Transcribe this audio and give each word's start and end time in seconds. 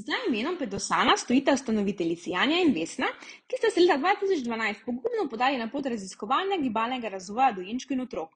Z 0.00 0.08
imenom 0.28 0.56
Pedosana 0.56 1.16
stojita 1.16 1.52
ustanoviteljici 1.52 2.30
Janja 2.30 2.60
in 2.64 2.70
Vesna, 2.72 3.08
ki 3.46 3.58
sta 3.58 3.68
se 3.74 3.82
leta 3.82 3.98
2012 4.00 4.84
pogumno 4.86 5.26
podali 5.30 5.58
na 5.60 5.66
pot 5.68 5.86
raziskovalnega 5.92 6.62
gibalnega 6.62 7.10
razvoja 7.12 7.50
dojenčkov 7.52 7.96
in 7.96 8.00
otrok. 8.06 8.30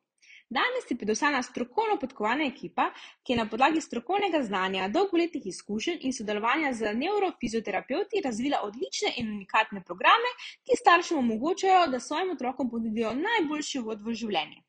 Danes 0.56 0.90
je 0.90 0.96
Pedosana 1.00 1.40
strokovno 1.42 1.96
podkovana 2.02 2.44
ekipa, 2.50 2.90
ki 3.22 3.32
je 3.32 3.38
na 3.38 3.46
podlagi 3.48 3.80
strokovnega 3.80 4.42
znanja, 4.42 4.90
dolgoletnih 4.98 5.46
izkušenj 5.54 6.04
in 6.04 6.12
sodelovanja 6.12 6.74
z 6.82 6.92
neurofizioterapeuti 7.00 8.20
razvila 8.28 8.60
odlične 8.68 9.14
in 9.16 9.32
unikatne 9.38 9.80
programe, 9.88 10.36
ki 10.68 10.80
staršem 10.82 11.24
omogočajo, 11.24 11.86
da 11.96 12.00
svojim 12.00 12.36
otrokom 12.36 12.70
ponudijo 12.76 13.16
najboljši 13.24 13.86
vod 13.88 14.04
v 14.04 14.20
življenje. 14.20 14.60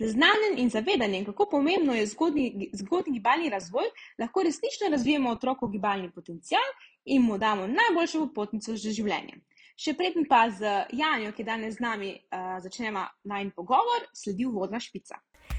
Z 0.00 0.08
znanjem 0.12 0.54
in 0.56 0.70
zavedanjem, 0.70 1.24
kako 1.24 1.46
pomembno 1.50 1.94
je 1.94 2.06
zgodni, 2.06 2.70
zgodni 2.72 3.12
gibalni 3.12 3.50
razvoj, 3.50 3.84
lahko 4.18 4.42
resnično 4.42 4.88
razvijemo 4.90 5.30
otrokov 5.30 5.68
gibalni 5.68 6.10
potencial 6.10 6.68
in 7.04 7.22
mu 7.22 7.38
damo 7.38 7.66
najboljšo 7.66 8.26
popotnico 8.26 8.76
za 8.76 8.90
življenje. 8.90 9.36
Še 9.76 9.94
predtem 9.96 10.24
pa 10.28 10.46
z 10.50 10.68
Janjo, 10.92 11.32
ki 11.32 11.42
je 11.42 11.46
danes 11.46 11.76
z 11.76 11.84
nami, 11.84 12.12
uh, 12.14 12.56
začnemo 12.62 13.04
najn 13.24 13.50
pogovor, 13.56 14.06
sledi 14.14 14.46
uvodna 14.46 14.80
špica. 14.80 15.18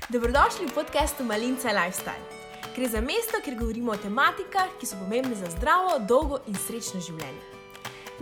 Dobrodošli 0.10 0.68
v 0.68 0.76
podkastu 0.76 1.24
Malinca 1.24 1.74
Lifestyle. 1.76 2.42
Gre 2.76 2.90
za 2.90 3.02
mesto, 3.02 3.42
kjer 3.44 3.58
govorimo 3.60 3.94
o 3.94 3.98
tematikah, 3.98 4.72
ki 4.80 4.90
so 4.90 4.98
pomembne 5.02 5.36
za 5.38 5.52
zdravo, 5.54 6.00
dolgo 6.10 6.42
in 6.48 6.58
srečno 6.58 7.02
življenje. 7.02 7.44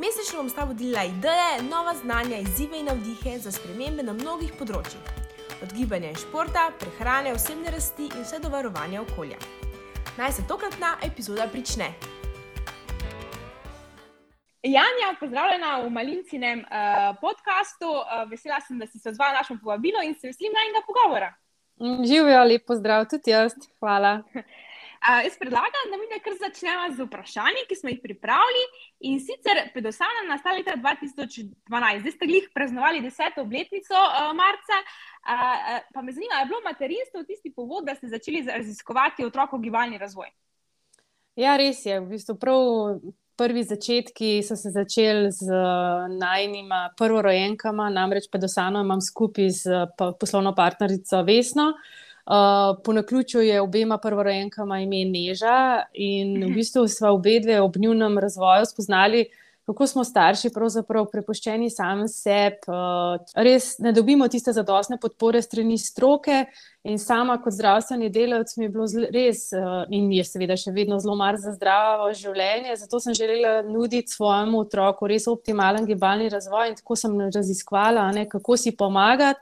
Mesečno 0.01 0.41
bom 0.41 0.49
s 0.49 0.57
tabo 0.57 0.73
delila 0.73 1.03
ideje, 1.07 1.63
nova 1.69 1.95
znanja, 1.95 2.39
izzive 2.39 2.79
in 2.79 2.87
navdihe 2.91 3.37
za 3.39 3.51
spremembe 3.51 4.03
na 4.03 4.15
mnogih 4.17 4.55
področjih 4.59 5.21
od 5.63 5.73
gibanja 5.73 6.09
in 6.09 6.15
športa, 6.15 6.71
prehrane, 6.79 7.33
osebne 7.33 7.71
rasti 7.71 8.03
in 8.03 8.23
vse 8.23 8.39
do 8.39 8.49
varovanja 8.49 9.01
okolja. 9.01 9.37
Naj 10.17 10.31
se 10.31 10.47
tokratna 10.47 10.97
epizoda 11.03 11.47
prične. 11.51 11.93
Janja, 14.63 15.15
pozdravljena 15.19 15.77
v 15.81 15.89
Malincinem 15.89 16.59
uh, 16.59 17.15
podkastu. 17.21 17.89
Uh, 17.89 18.29
vesela 18.29 18.59
sem, 18.61 18.79
da 18.79 18.87
si 18.87 18.99
se 18.99 19.09
odzvala 19.09 19.31
na 19.31 19.37
našo 19.37 19.57
povabilo 19.63 20.03
in 20.03 20.13
se 20.13 20.27
veselim 20.27 20.53
najnega 20.53 20.85
pogovora. 20.87 21.33
Živijo, 22.05 22.43
lepo 22.43 22.75
zdrav, 22.75 23.05
tudi 23.09 23.31
jaz. 23.31 23.53
Hvala. 23.79 24.21
Uh, 25.01 25.23
jaz 25.25 25.37
predlagam, 25.39 25.85
da 25.91 25.97
mi 25.97 26.05
nekaj 26.13 26.35
začnemo 26.37 26.83
z 26.95 27.05
vprašanji, 27.07 27.63
ki 27.69 27.75
smo 27.75 27.89
jih 27.89 28.01
pripravili. 28.03 28.65
In 29.09 29.15
sicer, 29.19 29.57
predvsem 29.73 30.27
na 30.29 30.37
leta 30.53 30.75
2012, 30.77 32.03
zdaj 32.03 32.13
ste 32.13 32.27
jih 32.29 32.49
praznovali 32.53 33.01
deseto 33.01 33.41
obletnico 33.41 33.97
uh, 33.97 34.29
marca. 34.37 34.77
Uh, 35.25 35.79
pa 35.93 36.03
me 36.05 36.13
zanima, 36.13 36.43
je 36.43 36.49
bilo 36.51 36.61
materinstvo 36.65 37.23
tisti 37.23 37.49
povod, 37.49 37.87
da 37.89 37.95
ste 37.95 38.11
začeli 38.13 38.43
raziskovati 38.45 39.25
otrokov 39.25 39.59
gibalni 39.59 39.97
razvoj? 39.97 40.29
Ja, 41.35 41.57
res 41.57 41.81
je. 41.85 41.97
V 41.97 42.05
bistvu 42.13 42.37
prav 42.37 42.61
prvi 43.41 43.63
začetki 43.65 44.43
so 44.45 44.53
se 44.55 44.69
začeli 44.69 45.31
z 45.33 45.49
najnima 46.19 46.91
prvorojenkama, 46.97 47.89
namreč 47.89 48.29
predvsem 48.29 48.77
imam 48.83 49.01
skupaj 49.01 49.49
z 49.49 49.83
poslovno 49.97 50.53
partnerico 50.53 51.23
Vesno. 51.25 51.71
Uh, 51.73 52.07
po 52.83 52.93
naključju 52.93 53.41
je 53.41 53.61
obema 53.61 53.97
prvorojenkama 53.97 54.79
ime 54.79 55.05
Neža 55.05 55.83
in 55.93 56.35
v 56.37 56.47
mhm. 56.47 56.55
bistvu 56.55 56.87
smo 56.87 57.13
obe 57.17 57.39
dve 57.39 57.61
ob 57.61 57.77
njunem 57.77 58.17
razvoju 58.17 58.65
spoznali, 58.65 59.25
kako 59.65 59.87
smo 59.87 60.03
starši 60.03 60.49
pravzaprav 60.53 61.05
prepuščeni 61.11 61.69
sami 61.69 62.07
sebi, 62.09 62.57
uh, 62.67 63.21
res 63.45 63.75
ne 63.79 63.93
dobimo 63.93 64.27
tiste 64.27 64.53
zadostne 64.53 64.97
podpore 64.99 65.41
strani 65.41 65.77
stroke 65.77 66.45
in 66.83 66.97
sama 66.99 67.37
kot 67.41 67.53
zdravstveni 67.53 68.09
delavec 68.09 68.55
mi 68.57 68.65
je 68.65 68.71
bilo 68.73 68.87
res 69.13 69.45
uh, 69.53 69.83
in 69.93 70.09
je 70.11 70.25
seveda 70.25 70.57
še 70.57 70.73
vedno 70.75 70.97
zelo 70.99 71.15
mar 71.15 71.37
za 71.39 71.53
zdravo 71.55 72.09
življenje, 72.17 72.75
zato 72.81 72.99
sem 72.99 73.15
želela 73.15 73.61
nuditi 73.67 74.11
svojemu 74.11 74.65
otroku 74.65 75.07
res 75.07 75.29
optimalen 75.31 75.85
gibalni 75.85 76.29
razvoj 76.33 76.73
in 76.73 76.75
tako 76.81 76.97
sem 76.97 77.15
raziskvala, 77.29 78.09
ne, 78.17 78.27
kako 78.29 78.57
si 78.57 78.75
pomagati. 78.75 79.39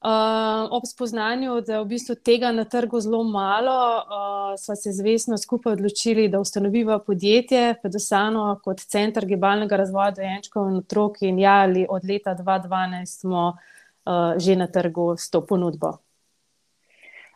Uh, 0.00 0.64
ob 0.70 0.82
spoznanju, 0.88 1.58
da 1.60 1.74
je 1.74 1.80
v 1.82 1.88
bistvu 1.90 2.14
tega 2.24 2.52
na 2.56 2.64
trgu 2.64 3.00
zelo 3.04 3.18
malo, 3.24 3.80
uh, 4.00 4.54
smo 4.56 4.76
se 4.76 4.92
zvestno 4.96 5.36
skupaj 5.38 5.72
odločili, 5.72 6.28
da 6.28 6.40
ustanoviva 6.40 6.98
podjetje, 7.04 7.74
predvsem 7.82 8.38
kot 8.64 8.80
center 8.80 9.26
gibalnega 9.28 9.76
razvoja 9.76 10.14
dojenčkov 10.16 10.70
in 10.70 10.78
otrok. 10.80 11.20
In 11.20 11.38
ja, 11.38 11.68
od 11.88 12.08
leta 12.08 12.32
2012 12.34 13.20
smo 13.20 13.44
uh, 13.52 14.40
že 14.40 14.56
na 14.56 14.66
trgu 14.66 15.16
s 15.18 15.30
to 15.30 15.44
ponudbo. 15.46 15.98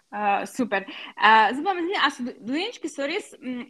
Uh, 0.08 0.48
super. 0.48 0.88
Uh, 0.88 1.52
zdaj 1.52 1.64
pa 1.64 1.74
me 1.74 1.82
zanima, 1.82 2.00
ali 2.02 2.12
so 2.16 2.46
dojenčki 2.48 2.88
so 2.88 3.06
res 3.06 3.34
m, 3.42 3.66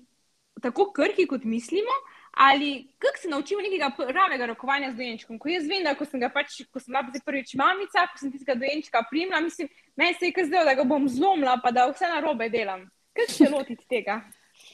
tako 0.62 0.92
krhki, 0.94 1.26
kot 1.26 1.42
mislimo? 1.42 1.98
Ali 2.36 2.86
kako 2.98 3.18
se 3.18 3.28
naučimo 3.28 3.60
nekega 3.60 3.90
pravega 4.12 4.46
rokovanja 4.46 4.92
z 4.92 4.96
dojenčkom. 4.96 5.38
Ko 5.38 5.48
jaz 5.48 5.66
vem, 5.68 5.84
da 5.84 5.94
ko 5.94 6.04
sem 6.04 6.20
ga 6.20 6.28
pač, 6.28 6.62
ko 6.72 6.80
sem 6.80 6.94
bila 6.94 7.22
prvič 7.26 7.54
mamica, 7.54 8.06
ko 8.12 8.18
sem 8.18 8.32
tistega 8.32 8.58
dojenčka 8.58 9.04
primila, 9.10 9.40
mislim, 9.40 9.68
meni 9.96 10.14
se 10.18 10.26
je 10.26 10.32
kazalo, 10.32 10.64
da 10.64 10.74
ga 10.74 10.84
bom 10.84 11.08
zlomila, 11.08 11.60
pa 11.62 11.70
da 11.70 11.86
vse 11.90 12.10
na 12.10 12.20
robe 12.20 12.48
delam. 12.50 12.88
Kaj 13.14 13.30
se 13.30 13.50
lotiti 13.50 13.86
tega? 13.88 14.22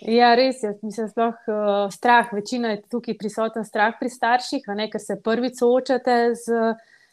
Ja, 0.01 0.35
res 0.35 0.63
je. 0.63 0.73
Mislim, 0.83 1.09
da 1.17 1.25
je 1.25 1.29
uh, 1.53 1.93
strah. 1.93 2.33
Večina 2.33 2.71
je 2.71 2.83
tukaj 2.89 3.19
prisoten 3.19 3.65
strah 3.65 3.97
pri 4.01 4.09
starših, 4.09 4.65
ne, 4.77 4.89
ker 4.91 5.01
se 5.01 5.21
prvič 5.25 5.61
soočate 5.61 6.17
z 6.41 6.63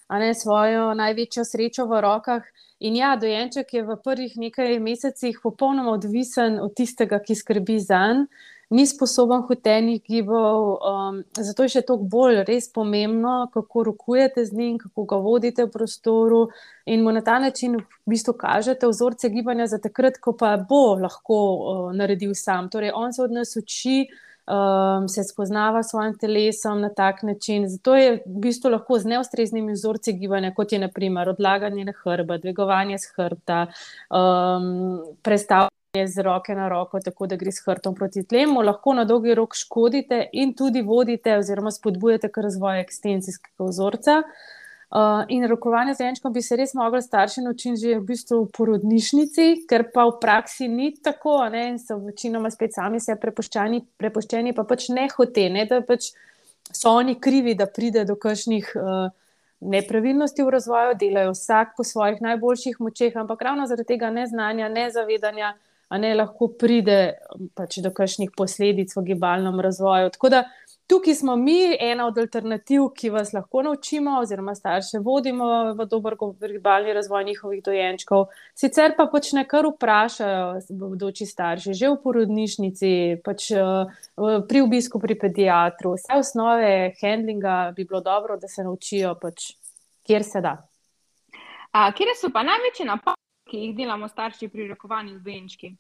ne, 0.10 0.34
svojo 0.34 0.94
največjo 0.96 1.44
srečo 1.44 1.88
v 1.92 2.02
rokah. 2.02 2.48
In 2.80 2.96
ja, 2.96 3.16
dojenček 3.20 3.74
je 3.74 3.84
v 3.84 3.98
prvih 4.04 4.38
nekaj 4.38 4.80
mesecih 4.80 5.40
popolnoma 5.44 5.92
odvisen 5.98 6.60
od 6.64 6.76
tistega, 6.78 7.20
ki 7.20 7.36
skrbi 7.36 7.80
za 7.84 8.04
njega 8.14 8.56
ni 8.70 8.86
sposoben 8.88 9.42
hotenih 9.48 10.02
gibov. 10.04 10.78
Um, 10.84 11.24
zato 11.32 11.64
je 11.64 11.78
še 11.78 11.84
toliko 11.88 12.10
bolj 12.12 12.42
res 12.48 12.68
pomembno, 12.74 13.48
kako 13.54 13.88
rokujete 13.92 14.46
z 14.46 14.58
njim, 14.58 14.78
kako 14.82 15.06
ga 15.08 15.20
vodite 15.24 15.66
v 15.66 15.72
prostoru 15.72 16.48
in 16.86 17.04
mu 17.04 17.12
na 17.16 17.24
ta 17.24 17.40
način 17.40 17.78
v 17.80 18.12
bistvu 18.12 18.36
kažete 18.38 18.88
vzorce 18.88 19.30
gibanja 19.32 19.68
za 19.68 19.80
takrat, 19.80 20.20
ko 20.20 20.36
pa 20.36 20.58
bo 20.58 20.98
lahko 21.00 21.38
uh, 21.40 21.92
naredil 21.96 22.36
sam. 22.36 22.70
Torej, 22.70 22.92
on 22.96 23.14
se 23.14 23.24
od 23.24 23.32
nas 23.32 23.56
uči. 23.56 24.08
Um, 24.48 25.10
se 25.12 25.26
spoznava 25.28 25.82
s 25.84 25.90
svojim 25.92 26.14
telesom 26.16 26.80
na 26.80 26.88
tak 26.90 27.20
način. 27.28 27.66
Zato 27.68 27.98
je 28.00 28.14
v 28.24 28.40
bistvu 28.46 28.70
lahko 28.72 28.96
z 28.96 29.12
neustreznimi 29.12 29.76
vzorci 29.76 30.14
gibanja, 30.16 30.54
kot 30.56 30.72
je 30.72 30.80
naprimer 30.80 31.28
odlaganje 31.30 31.84
na 31.84 31.92
hrbta, 31.92 32.38
dvigovanje 32.38 32.96
z 32.98 33.12
hrbta, 33.18 33.66
um, 34.08 35.04
predstavljanje 35.20 35.77
z 36.08 36.22
roke 36.26 36.56
na 36.56 36.68
roko, 36.70 37.00
tako 37.02 37.28
da 37.28 37.36
gre 37.36 37.52
s 37.52 37.64
hrbtom 37.66 37.96
proti 37.96 38.24
tlemu, 38.24 38.62
lahko 38.62 38.94
na 38.94 39.06
dolgi 39.10 39.34
rok 39.36 39.56
škodite 39.56 40.28
in 40.34 40.54
tudi 40.54 40.82
vodite 40.86 41.38
oziroma 41.40 41.72
spodbujate 41.72 42.30
k 42.30 42.46
razvoju 42.46 42.84
ekstenzijskega 42.86 43.72
vzorca. 43.72 44.22
Uh, 44.88 45.26
in 45.28 45.44
rokovanje 45.48 45.98
z 45.98 46.06
enčkom 46.08 46.32
bi 46.32 46.42
se 46.42 46.56
res 46.56 46.72
mogli 46.74 47.02
starši 47.04 47.42
naučiti 47.44 47.82
že 47.82 47.98
v 48.00 48.06
bistvu 48.08 48.38
v 48.46 48.52
porodnišnici, 48.56 49.68
ker 49.68 49.90
pa 49.92 50.06
v 50.08 50.14
praksi 50.22 50.70
ni 50.72 50.94
tako, 50.96 51.42
ne, 51.52 51.66
in 51.74 51.80
so 51.80 51.98
večinoma 52.00 52.48
spet 52.54 52.78
sami 52.78 53.02
se 53.04 53.18
prepuščeni, 53.20 53.82
prepuščeni 54.00 54.56
pa 54.56 54.64
pač 54.64 54.88
ne 54.96 55.10
hote, 55.12 55.50
ne, 55.52 55.66
da 55.68 55.82
pač 55.84 56.14
so 56.72 56.94
oni 56.96 57.18
krivi, 57.20 57.56
da 57.56 57.68
pride 57.68 58.06
do 58.08 58.16
kakšnih 58.16 58.72
uh, 58.80 59.12
nepravilnosti 59.60 60.44
v 60.44 60.50
razvoju, 60.56 60.96
delajo 61.00 61.36
vsak 61.36 61.76
po 61.78 61.84
svojih 61.84 62.22
najboljših 62.22 62.80
močeh, 62.80 63.16
ampak 63.16 63.42
ravno 63.42 63.68
zaradi 63.68 63.88
tega 63.94 64.10
neznanja, 64.10 64.70
nezavedanja, 64.70 65.54
a 65.88 65.98
ne 65.98 66.14
lahko 66.16 66.50
pride 66.60 67.18
pač 67.56 67.80
do 67.84 67.92
kakšnih 67.96 68.32
posledic 68.38 68.96
v 68.96 69.04
gibalnem 69.14 69.60
razvoju. 69.64 70.10
Tako 70.16 70.30
da 70.30 70.44
tukaj 70.88 71.16
smo 71.16 71.36
mi 71.36 71.76
ena 71.80 72.08
od 72.08 72.18
alternativ, 72.18 72.90
ki 72.96 73.10
vas 73.10 73.34
lahko 73.34 73.62
naučimo, 73.62 74.20
oziroma 74.20 74.56
starše 74.56 75.00
vodimo 75.04 75.74
v 75.74 75.86
dober 75.86 76.16
gibalni 76.52 76.94
razvoj 76.94 77.24
njihovih 77.24 77.64
dojenčkov. 77.64 78.26
Sicer 78.56 78.96
pa 78.98 79.08
pač 79.12 79.32
nekaj 79.36 79.68
vprašajo, 79.68 80.48
bodoči 80.70 81.26
starši, 81.26 81.74
že 81.74 81.92
v 81.92 82.00
porodnišnici, 82.04 82.94
pač 83.24 83.52
pri 84.48 84.64
obisku 84.64 85.00
pri 85.00 85.20
pediatru, 85.20 85.98
vse 86.00 86.20
osnove 86.20 86.74
handlinga 87.02 87.74
bi 87.76 87.84
bilo 87.84 88.02
dobro, 88.02 88.40
da 88.40 88.48
se 88.48 88.64
naučijo, 88.64 89.16
pač, 89.22 89.54
kjer 90.08 90.24
se 90.24 90.42
da. 90.42 90.58
A, 91.72 91.92
kje 91.92 92.16
so 92.16 92.32
pa 92.34 92.44
največje 92.48 92.88
napake? 92.88 93.27
Ki 93.50 93.58
jih 93.66 93.76
delamo 93.76 94.08
starši 94.08 94.50
pri 94.54 94.68
rokovanju 94.68 95.18
z 95.18 95.24
dojenčki? 95.24 95.76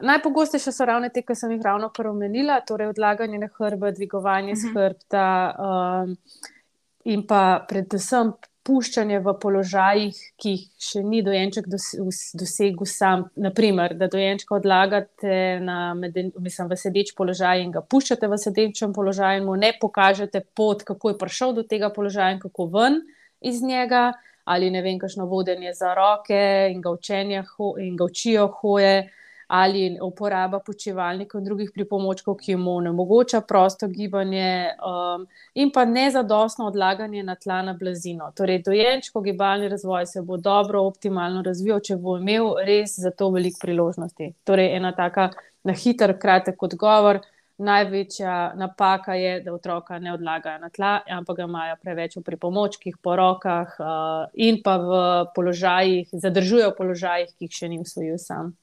Najpogostejše 0.00 0.72
so 0.72 0.84
ravno 0.86 1.08
te, 1.10 1.24
ki 1.26 1.34
sem 1.34 1.56
jih 1.56 1.62
ravno 1.64 1.90
omenila, 2.10 2.60
torej 2.60 2.92
odlaganje 2.92 3.38
na 3.38 3.48
hrbet, 3.58 3.94
dvigovanje 3.94 4.52
uh 4.52 4.58
-huh. 4.58 4.74
hrbta 4.74 5.54
um, 5.58 6.16
in 7.04 7.26
pa 7.26 7.64
predvsem 7.68 8.32
puščanje 8.68 9.22
v 9.24 9.32
položajih, 9.40 10.16
ki 10.36 10.50
jih 10.52 10.64
še 10.78 11.02
ni 11.02 11.22
dojenček 11.24 11.68
dosegel 11.68 12.88
sam. 12.90 13.24
Naprimer, 13.40 13.94
da 13.96 14.10
dojenčka 14.12 14.58
odlagate 14.58 15.60
na, 15.64 15.94
mislim, 15.94 16.68
v 16.68 16.76
sedeč 16.76 17.14
položaj 17.16 17.62
in 17.64 17.72
ga 17.72 17.80
puščate 17.80 18.28
v 18.28 18.38
sedečem 18.38 18.92
položaju 18.92 19.40
in 19.40 19.48
mu 19.48 19.56
ne 19.56 19.72
pokažete 19.80 20.44
pot, 20.54 20.84
kako 20.84 21.14
je 21.14 21.18
prišel 21.18 21.54
do 21.56 21.62
tega 21.62 21.90
položaja 21.94 22.36
in 22.36 22.42
kako 22.44 22.68
ven 22.74 23.00
iz 23.40 23.62
njega 23.62 24.12
ali 24.48 24.70
ne 24.70 24.82
vem, 24.82 24.98
kakšno 24.98 25.26
vodenje 25.28 25.74
za 25.74 25.94
roke 25.94 26.40
in 26.72 26.80
ga, 26.80 26.90
učenja, 26.90 27.44
in 27.84 27.96
ga 27.96 28.04
učijo 28.04 28.48
hoje. 28.60 29.10
ali 29.48 29.98
uporaba 30.02 30.58
počivalnikov 30.60 31.40
in 31.40 31.44
drugih 31.46 31.70
pripomočkov, 31.74 32.34
ki 32.36 32.52
jim 32.52 32.66
onemogoča 32.68 33.40
prosto 33.40 33.86
gibanje, 33.88 34.74
um, 34.84 35.24
in 35.54 35.70
pa 35.72 35.86
nezadostno 35.88 36.66
odlaganje 36.68 37.22
na 37.22 37.34
tla 37.34 37.62
na 37.62 37.72
blazino. 37.72 38.28
Torej, 38.36 38.60
dojenčko 38.66 39.22
gibalni 39.24 39.68
razvoj 39.72 40.06
se 40.06 40.22
bo 40.22 40.36
dobro, 40.36 40.82
optimalno 40.84 41.42
razvijal, 41.42 41.80
če 41.80 41.96
bo 41.96 42.18
imel 42.18 42.52
res 42.66 42.98
za 43.00 43.10
to 43.10 43.30
veliko 43.32 43.64
priložnosti. 43.64 44.34
Torej, 44.44 44.74
ena 44.76 44.92
taka 44.92 45.30
na 45.64 45.72
hiter, 45.72 46.18
kratek 46.20 46.62
odgovor. 46.62 47.22
Največja 47.58 48.54
napaka 48.54 49.16
je, 49.18 49.40
da 49.42 49.52
otroka 49.52 49.98
ne 49.98 50.12
odlagajo 50.14 50.60
na 50.62 50.68
tla, 50.70 51.00
ampak 51.10 51.40
ga 51.40 51.46
imajo 51.48 51.74
preveč 51.82 52.14
v 52.16 52.22
pripomočkih, 52.22 53.00
po 53.02 53.16
rokah 53.18 53.72
uh, 53.82 54.30
in 54.38 54.60
pa 54.62 54.76
v 54.78 55.00
položajih, 55.34 56.12
zadržujejo 56.12 56.70
v 56.70 56.76
položajih, 56.78 57.32
ki 57.34 57.48
jih 57.48 57.56
še 57.58 57.70
ni 57.72 57.80
usvojil 57.82 58.20
sam. 58.22 58.54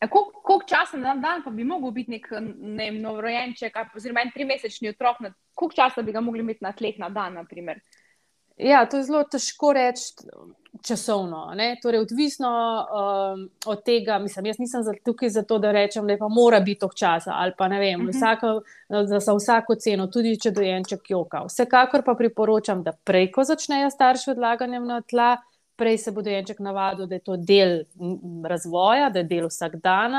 E, 0.00 0.08
koliko 0.08 0.64
časa 0.64 0.96
na 0.96 1.12
dan 1.20 1.44
pa 1.44 1.52
bi 1.52 1.64
lahko 1.68 1.92
bil 1.92 2.08
nek 2.08 2.32
ne, 2.56 2.88
novorojenček, 2.96 3.76
oziroma 3.96 4.24
en 4.24 4.32
trimesečni 4.32 4.94
otrok, 4.94 5.20
koliko 5.52 5.76
časa 5.76 6.00
bi 6.02 6.16
ga 6.16 6.24
mogli 6.24 6.40
imeti 6.40 6.64
na 6.64 6.72
tleh 6.72 6.96
na 6.96 7.12
dan? 7.12 7.36
Naprimer? 7.36 7.84
Ja, 8.56 8.86
to 8.86 8.96
je 8.96 9.04
zelo 9.04 9.24
težko 9.24 9.72
reči 9.72 10.14
časovno. 10.82 11.52
Torej, 11.82 12.00
odvisno 12.00 12.48
um, 12.48 13.50
od 13.66 13.82
tega, 13.84 14.18
mislim, 14.18 14.46
jaz 14.46 14.58
nisem 14.58 14.82
tukaj 15.04 15.28
zato, 15.28 15.58
da 15.58 15.72
rečem, 15.72 16.06
da 16.06 16.16
pa 16.18 16.28
mora 16.28 16.60
biti 16.60 16.80
to 16.80 16.88
časa 16.88 17.32
ali 17.34 17.52
pa 17.58 17.68
ne 17.68 17.78
vem, 17.78 18.00
uh 18.00 18.06
mhm. 18.06 18.10
-huh. 18.10 18.16
vsako, 18.16 18.62
za 19.20 19.34
vsako 19.34 19.74
ceno, 19.74 20.06
tudi 20.06 20.40
če 20.40 20.50
dojenček 20.50 21.10
joka. 21.10 21.44
Vsekakor 21.44 22.02
pa 22.04 22.14
priporočam, 22.14 22.82
da 22.82 22.92
prej, 22.92 23.30
ko 23.32 23.44
začnejo 23.44 23.90
starši 23.90 24.30
odlaganjem 24.30 24.86
na 24.86 25.00
tla, 25.00 25.36
prej 25.76 25.98
se 25.98 26.10
bo 26.10 26.22
dojenček 26.22 26.58
navadil, 26.58 27.06
da 27.06 27.14
je 27.14 27.20
to 27.20 27.36
del 27.36 27.82
razvoja, 28.44 29.10
da 29.10 29.18
je 29.18 29.24
del 29.24 29.46
vsak 29.46 29.76
dan. 29.76 30.12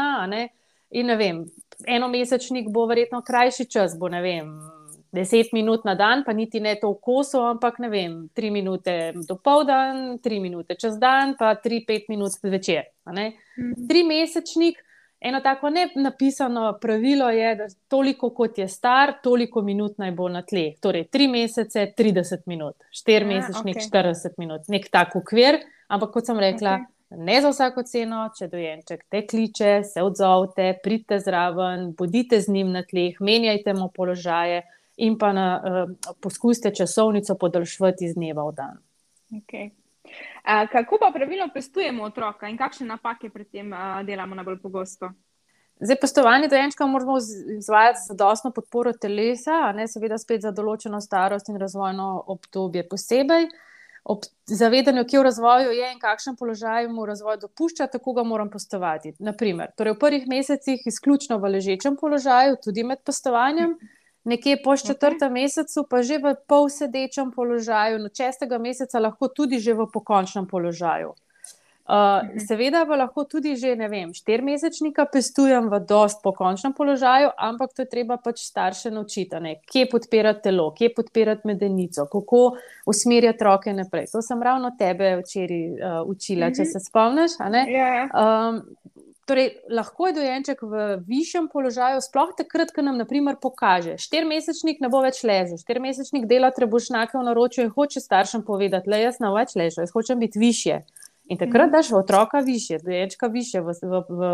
In 0.90 1.06
ne 1.06 1.16
vem, 1.16 1.45
enomesečnik 1.88 2.69
bo 2.69 2.86
verjetno 2.86 3.22
krajši 3.22 3.66
čas, 3.66 3.98
bo 4.00 4.10
ne 4.10 4.22
vem. 4.22 4.77
Deset 5.18 5.54
minut 5.54 5.86
na 5.86 5.96
dan, 5.96 6.22
pa 6.25 6.34
niti 6.34 6.60
ne 6.62 6.75
to 6.78 6.92
v 6.92 7.00
kosu, 7.02 7.40
ampak 7.42 7.80
ne 7.81 7.90
vem, 7.90 8.18
tri 8.38 8.52
minute 8.54 9.14
do 9.28 9.38
povdan, 9.42 10.19
tri 10.22 10.38
minute 10.40 10.78
čez 10.78 11.00
dan, 11.02 11.34
pa 11.40 11.56
tri, 11.58 11.81
pet 11.88 12.06
minut 12.10 12.36
zvečer. 12.38 12.92
Mhm. 13.10 13.88
Tri 13.90 14.04
mesečnik, 14.06 14.78
eno 15.19 15.40
tako 15.42 15.72
ne 15.74 15.88
napisano 15.96 16.78
pravilo 16.81 17.30
je, 17.30 17.56
da 17.56 17.68
toliko 17.88 18.30
kot 18.30 18.58
je 18.58 18.68
star, 18.68 19.16
toliko 19.24 19.62
minut 19.62 19.98
naj 19.98 20.12
bo 20.12 20.30
na 20.30 20.44
tleh. 20.46 20.78
Torej, 20.80 21.08
tri 21.10 21.28
mesece, 21.28 21.88
30 21.98 22.46
minut, 22.46 22.75
štir 22.92 23.25
ja, 23.25 23.28
mesečnik, 23.28 23.81
okay. 23.81 23.90
40 23.90 24.38
minut, 24.38 24.69
nek 24.69 24.86
tak 24.92 25.18
ukvir. 25.18 25.64
Ampak 25.88 26.12
kot 26.14 26.30
sem 26.30 26.40
rekla, 26.40 26.78
okay. 26.84 27.24
ne 27.25 27.42
za 27.42 27.50
vsako 27.50 27.88
ceno, 27.88 28.25
če 28.38 28.52
dojenček 28.52 29.06
te 29.10 29.24
kliče, 29.25 29.81
se 29.88 30.04
odzovete, 30.04 30.74
pridite 30.84 31.19
zraven, 31.24 31.94
bodite 31.98 32.42
z 32.44 32.52
njim 32.54 32.74
na 32.75 32.84
tleh, 32.86 33.18
menjajte 33.24 33.74
mu 33.74 33.90
položaje 33.96 34.66
in 34.98 35.18
pa 35.18 35.34
na, 35.34 35.48
uh, 35.58 36.14
poskusite 36.22 36.74
časovnico 36.76 37.36
podaljšati 37.36 38.06
iz 38.06 38.16
dneva 38.16 38.48
v 38.50 38.56
dan. 38.56 38.80
Okay. 39.42 39.70
Kako 40.72 40.98
pa 41.00 41.12
pravilno 41.14 41.50
pestujemo 41.54 42.04
otroka 42.04 42.48
in 42.48 42.58
kakšne 42.58 42.88
napake 42.88 43.30
pri 43.30 43.44
tem 43.44 43.74
delamo 44.08 44.36
najbolj 44.36 44.62
pogosto? 44.62 45.12
Zdaj, 45.80 46.00
pestovanje 46.02 46.48
dojenčka 46.48 46.86
moramo 46.88 47.18
izvajati 47.58 48.00
z 48.00 48.08
zadostno 48.08 48.52
podporo 48.52 48.94
telesa, 48.94 49.72
ne 49.76 49.88
seveda 49.88 50.18
spet 50.18 50.42
za 50.42 50.52
določeno 50.52 51.02
starost 51.02 51.50
in 51.50 51.60
razvojno 51.62 52.08
obdobje 52.34 52.88
posebej. 52.90 53.50
Ob 54.08 54.24
zavedanju, 54.48 55.04
kje 55.04 55.20
v 55.20 55.26
razvoju 55.28 55.76
je 55.76 55.92
in 55.92 56.00
kakšen 56.00 56.38
položaj 56.40 56.88
mu 56.88 57.06
razvoj 57.06 57.38
dopušča, 57.42 57.90
tako 57.92 58.14
ga 58.16 58.24
moram 58.24 58.50
postovati. 58.50 59.14
Naprimer, 59.20 59.76
torej 59.78 59.98
v 59.98 60.00
prvih 60.00 60.28
mesecih 60.32 60.88
izključno 60.88 61.38
v 61.44 61.52
ležečem 61.58 62.00
položaju, 62.00 62.56
tudi 62.64 62.88
med 62.88 63.04
pestovanjem. 63.06 63.76
Mhm 63.76 63.97
nekje 64.28 64.58
po 64.64 64.76
četrtem 64.78 65.32
okay. 65.32 65.42
mesecu, 65.42 65.86
pa 65.90 66.02
že 66.04 66.20
v 66.20 66.36
polsedečem 66.48 67.32
položaju, 67.32 68.00
no 68.04 68.12
šestega 68.12 68.60
meseca 68.60 69.00
lahko 69.00 69.28
tudi 69.28 69.60
že 69.60 69.74
v 69.74 69.88
pokončnem 69.94 70.48
položaju. 70.48 71.16
Uh, 71.88 72.20
seveda 72.48 72.82
pa 72.84 72.98
lahko 73.00 73.24
tudi 73.24 73.56
že, 73.56 73.72
ne 73.80 73.88
vem, 73.88 74.10
štirmesečnika 74.12 75.06
pestujem 75.08 75.70
v 75.72 75.80
dost 75.88 76.20
pokončnem 76.20 76.74
položaju, 76.76 77.32
ampak 77.40 77.72
to 77.72 77.86
je 77.86 77.88
treba 77.88 78.18
pač 78.20 78.44
starše 78.44 78.92
naučiti, 78.92 79.40
ne? 79.40 79.54
kje 79.64 79.86
podpirati 79.88 80.50
telo, 80.50 80.74
kje 80.76 80.90
podpirati 80.98 81.48
medenico, 81.48 82.04
kako 82.12 82.58
usmerjati 82.86 83.44
roke 83.44 83.72
naprej. 83.74 84.12
To 84.12 84.20
sem 84.22 84.44
ravno 84.44 84.74
tebe 84.76 85.16
včeraj 85.22 85.64
uh, 85.72 86.04
učila, 86.12 86.48
uh 86.48 86.52
-huh. 86.52 86.56
če 86.58 86.64
mhm. 86.68 86.72
se 86.72 86.80
spomniš. 86.80 87.32
Yeah. 87.40 87.72
Ja. 87.72 88.10
Um, 88.12 88.76
Torej, 89.28 89.50
lahko 89.70 90.08
je 90.08 90.14
dojenček 90.16 90.62
v 90.64 90.84
višjem 91.04 91.50
položaju, 91.52 92.00
sploh 92.00 92.30
takrat, 92.38 92.70
ko 92.72 92.84
nam 92.86 92.96
naprimer, 92.96 93.36
pokaže. 93.44 93.98
Štirmesečnik 94.00 94.80
ne 94.80 94.88
bo 94.88 95.02
več 95.04 95.20
lezel, 95.28 95.60
štirmesečnik 95.60 96.30
dela 96.30 96.48
trebušnjake 96.56 97.18
v 97.18 97.26
naročju 97.28 97.66
in 97.66 97.74
hoče 97.76 98.00
staršem 98.00 98.46
povedati, 98.48 98.88
da 98.88 99.02
jaz 99.02 99.20
ne 99.20 99.34
več 99.36 99.58
ležem, 99.60 99.84
jaz 99.84 99.92
hočem 99.92 100.24
biti 100.24 100.40
više. 100.40 100.80
In 101.28 101.36
takrat 101.36 101.68
mhm. 101.68 101.76
daš 101.76 101.92
otroka 101.92 102.40
više, 102.40 102.80
dojenčka 102.80 103.28
više 103.28 103.60
v, 103.62 103.76
v, 103.82 104.02
v 104.08 104.32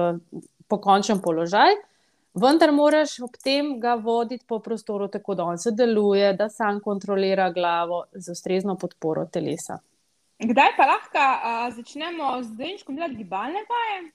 pokončen 0.69 1.25
položaj, 1.25 1.73
vendar 2.37 2.69
moraš 2.71 3.17
ob 3.25 3.33
tem 3.41 3.79
ga 3.81 3.97
voditi 3.97 4.45
po 4.45 4.61
prostoru, 4.61 5.09
tako 5.09 5.33
da 5.33 5.49
on 5.55 5.57
se 5.57 5.73
deluje, 5.73 6.35
da 6.37 6.53
sam 6.53 6.83
kontrolira 6.85 7.49
glavo 7.49 8.05
z 8.13 8.37
ustrezno 8.37 8.77
podporo 8.77 9.25
telesa. 9.25 9.81
Kdaj 10.37 10.75
pa 10.77 10.85
lahko 10.85 11.29
začnemo 11.81 12.43
z 12.43 12.59
dojenčkom 12.59 12.95
delati 12.95 13.23
gibalne 13.23 13.65
vaje? 13.65 14.11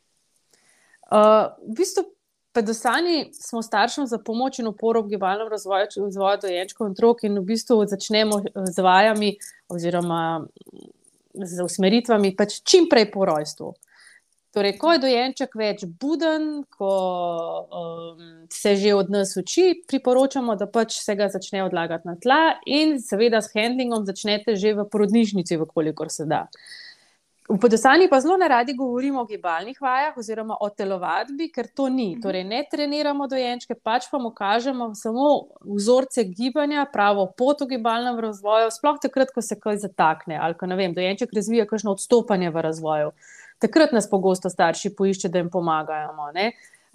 Uh, 1.08 1.56
v 1.64 1.80
bistvu, 1.80 2.04
predvsem 2.52 3.32
smo 3.32 3.62
staršem 3.62 4.06
za 4.06 4.18
pomoč 4.18 4.58
in 4.58 4.68
oporo 4.68 5.02
v 5.02 5.16
gibalnem 5.16 5.48
razvoju, 5.48 5.88
če 5.88 6.04
vzvojo 6.04 6.40
dojenčkov 6.44 6.88
in 6.88 6.96
otrok, 6.96 7.24
in 7.24 7.38
v 7.40 7.44
bistvu 7.48 7.80
začnemo 7.88 8.42
z 8.68 8.84
vajami 8.84 9.36
oziroma 9.72 10.44
z 11.32 11.64
usmeritvami 11.64 12.34
pač 12.36 12.60
čim 12.60 12.88
prej 12.90 13.08
po 13.14 13.24
rojstvu. 13.24 13.72
Torej, 14.52 14.74
ko 14.80 14.92
je 14.92 15.00
dojenček 15.00 15.52
več 15.60 15.84
buden, 15.86 16.64
ko 16.72 16.92
um, 17.68 18.48
se 18.52 18.74
že 18.80 18.94
od 18.96 19.12
nas 19.12 19.36
uči, 19.36 19.84
priporočamo, 19.88 20.56
da 20.56 20.66
pač 20.66 20.98
se 21.04 21.14
ga 21.14 21.28
začne 21.28 21.62
odlagati 21.68 22.08
na 22.08 22.16
tla, 22.16 22.58
in 22.66 22.96
seveda 23.00 23.40
s 23.44 23.52
handlingom 23.54 24.08
začnete 24.08 24.56
že 24.56 24.74
v 24.74 24.88
porodnišnici, 24.88 25.60
vkolikor 25.62 26.12
se 26.12 26.26
da. 26.28 26.48
Uh, 26.48 26.77
V 27.48 27.56
podesani 27.56 28.10
pa 28.12 28.20
zelo 28.20 28.36
ne 28.36 28.48
radi 28.48 28.74
govorimo 28.76 29.22
o 29.22 29.24
gibalnih 29.24 29.78
vajah 29.80 30.16
oziroma 30.20 30.56
o 30.60 30.68
telovadbi, 30.68 31.46
ker 31.48 31.70
to 31.72 31.88
ni. 31.88 32.10
Mhm. 32.12 32.20
Torej, 32.22 32.44
ne 32.44 32.60
treniramo 32.70 33.26
dojenčke, 33.26 33.74
pač 33.74 34.10
pa 34.10 34.18
mu 34.18 34.30
kažemo 34.36 34.90
samo 34.94 35.28
vzorce 35.64 36.24
gibanja, 36.24 36.84
pravo 36.92 37.26
pot 37.38 37.60
v 37.64 37.70
gibalnem 37.72 38.20
razvoju, 38.20 38.68
sploh 38.70 39.00
takrat, 39.00 39.32
ko 39.32 39.42
se 39.42 39.56
kaj 39.60 39.80
zatakne 39.86 40.36
ali 40.36 40.54
ko 40.54 40.66
vem, 40.66 40.94
dojenček 40.94 41.32
razvija 41.32 41.66
kakšno 41.66 41.96
odstopanje 41.96 42.50
v 42.50 42.66
razvoju. 42.68 43.12
Takrat 43.58 43.92
nas 43.92 44.10
pogosto 44.10 44.50
starši 44.50 44.92
poiščejo, 44.94 45.32
da 45.32 45.38
jim 45.38 45.48
pomagajo. 45.50 46.12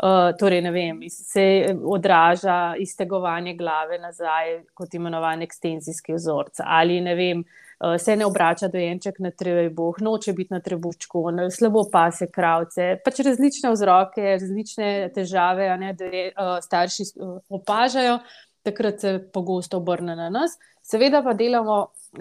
Uh, 0.03 0.31
torej, 0.39 0.61
ne 0.61 0.71
vem, 0.73 1.01
se 1.09 1.75
odraža 1.85 2.75
iztegovanje 2.81 3.53
glave 3.53 3.99
nazaj, 4.01 4.63
kot 4.73 4.93
imenovan 4.93 5.41
ekstenzijski 5.41 6.13
vzorec. 6.13 6.61
Ali 6.65 7.01
ne 7.01 7.13
vem, 7.15 7.43
se 7.99 8.15
ne 8.15 8.25
obrača 8.25 8.67
dojenček 8.67 9.19
na 9.19 9.31
trebuh, 9.31 9.99
noče 10.01 10.33
biti 10.33 10.53
na 10.53 10.59
trebuščku, 10.63 11.23
slabo 11.51 11.85
pa 11.91 12.07
se 12.11 12.27
kravce. 12.31 12.97
Pač 13.05 13.19
različne 13.25 13.71
vzroke, 13.73 14.23
različne 14.37 14.89
težave, 15.15 15.67
ne, 15.77 15.93
da 15.97 16.05
je, 16.05 16.29
uh, 16.31 16.55
starši 16.63 17.03
eh, 17.03 17.33
opažajo, 17.49 18.19
takrat 18.63 19.01
se 19.01 19.17
pogosto 19.33 19.81
obrne 19.81 20.15
na 20.15 20.29
nas. 20.31 20.55
Seveda 20.83 21.21
pa 21.23 21.33
delamo 21.33 21.77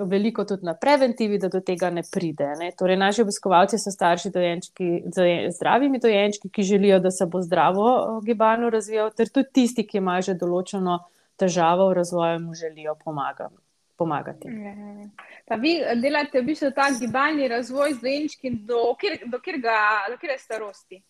veliko 0.06 0.44
tudi 0.46 0.66
na 0.66 0.74
preventivi, 0.78 1.38
da 1.38 1.48
do 1.50 1.60
tega 1.60 1.90
ne 1.90 2.04
pride. 2.06 2.52
Ne. 2.60 2.70
Torej, 2.78 2.98
naši 2.98 3.24
obiskovalci 3.24 3.78
so 3.78 3.90
starši 3.90 4.30
dojenčki, 4.34 4.90
z 5.14 5.26
zdravimi 5.56 5.98
dojenčki, 6.02 6.50
ki 6.50 6.66
želijo, 6.66 7.00
da 7.02 7.10
se 7.10 7.26
bo 7.26 7.42
zdravo 7.42 8.20
gibalno 8.26 8.70
razvijal, 8.70 9.10
ter 9.16 9.30
tudi 9.34 9.50
tisti, 9.52 9.86
ki 9.86 9.98
imajo 9.98 10.30
že 10.30 10.38
določeno 10.38 11.02
težavo 11.38 11.90
v 11.90 11.98
razvoju, 11.98 12.40
mu 12.46 12.54
želijo 12.54 12.94
pomagati 13.04 13.61
pomagati. 14.02 14.50
Ja, 14.50 14.74
ja, 14.74 14.92
ja. 15.00 15.08
Pa 15.46 15.58
vi 15.62 15.76
delate 16.02 16.42
v 16.42 16.50
bistvu 16.50 16.72
ta 16.74 16.90
gibalni 16.98 17.48
razvoj 17.48 17.94
z 17.94 18.02
dojenčki 18.02 18.50
do 18.66 18.94
kjer 18.98 20.38
starosti? 20.38 21.02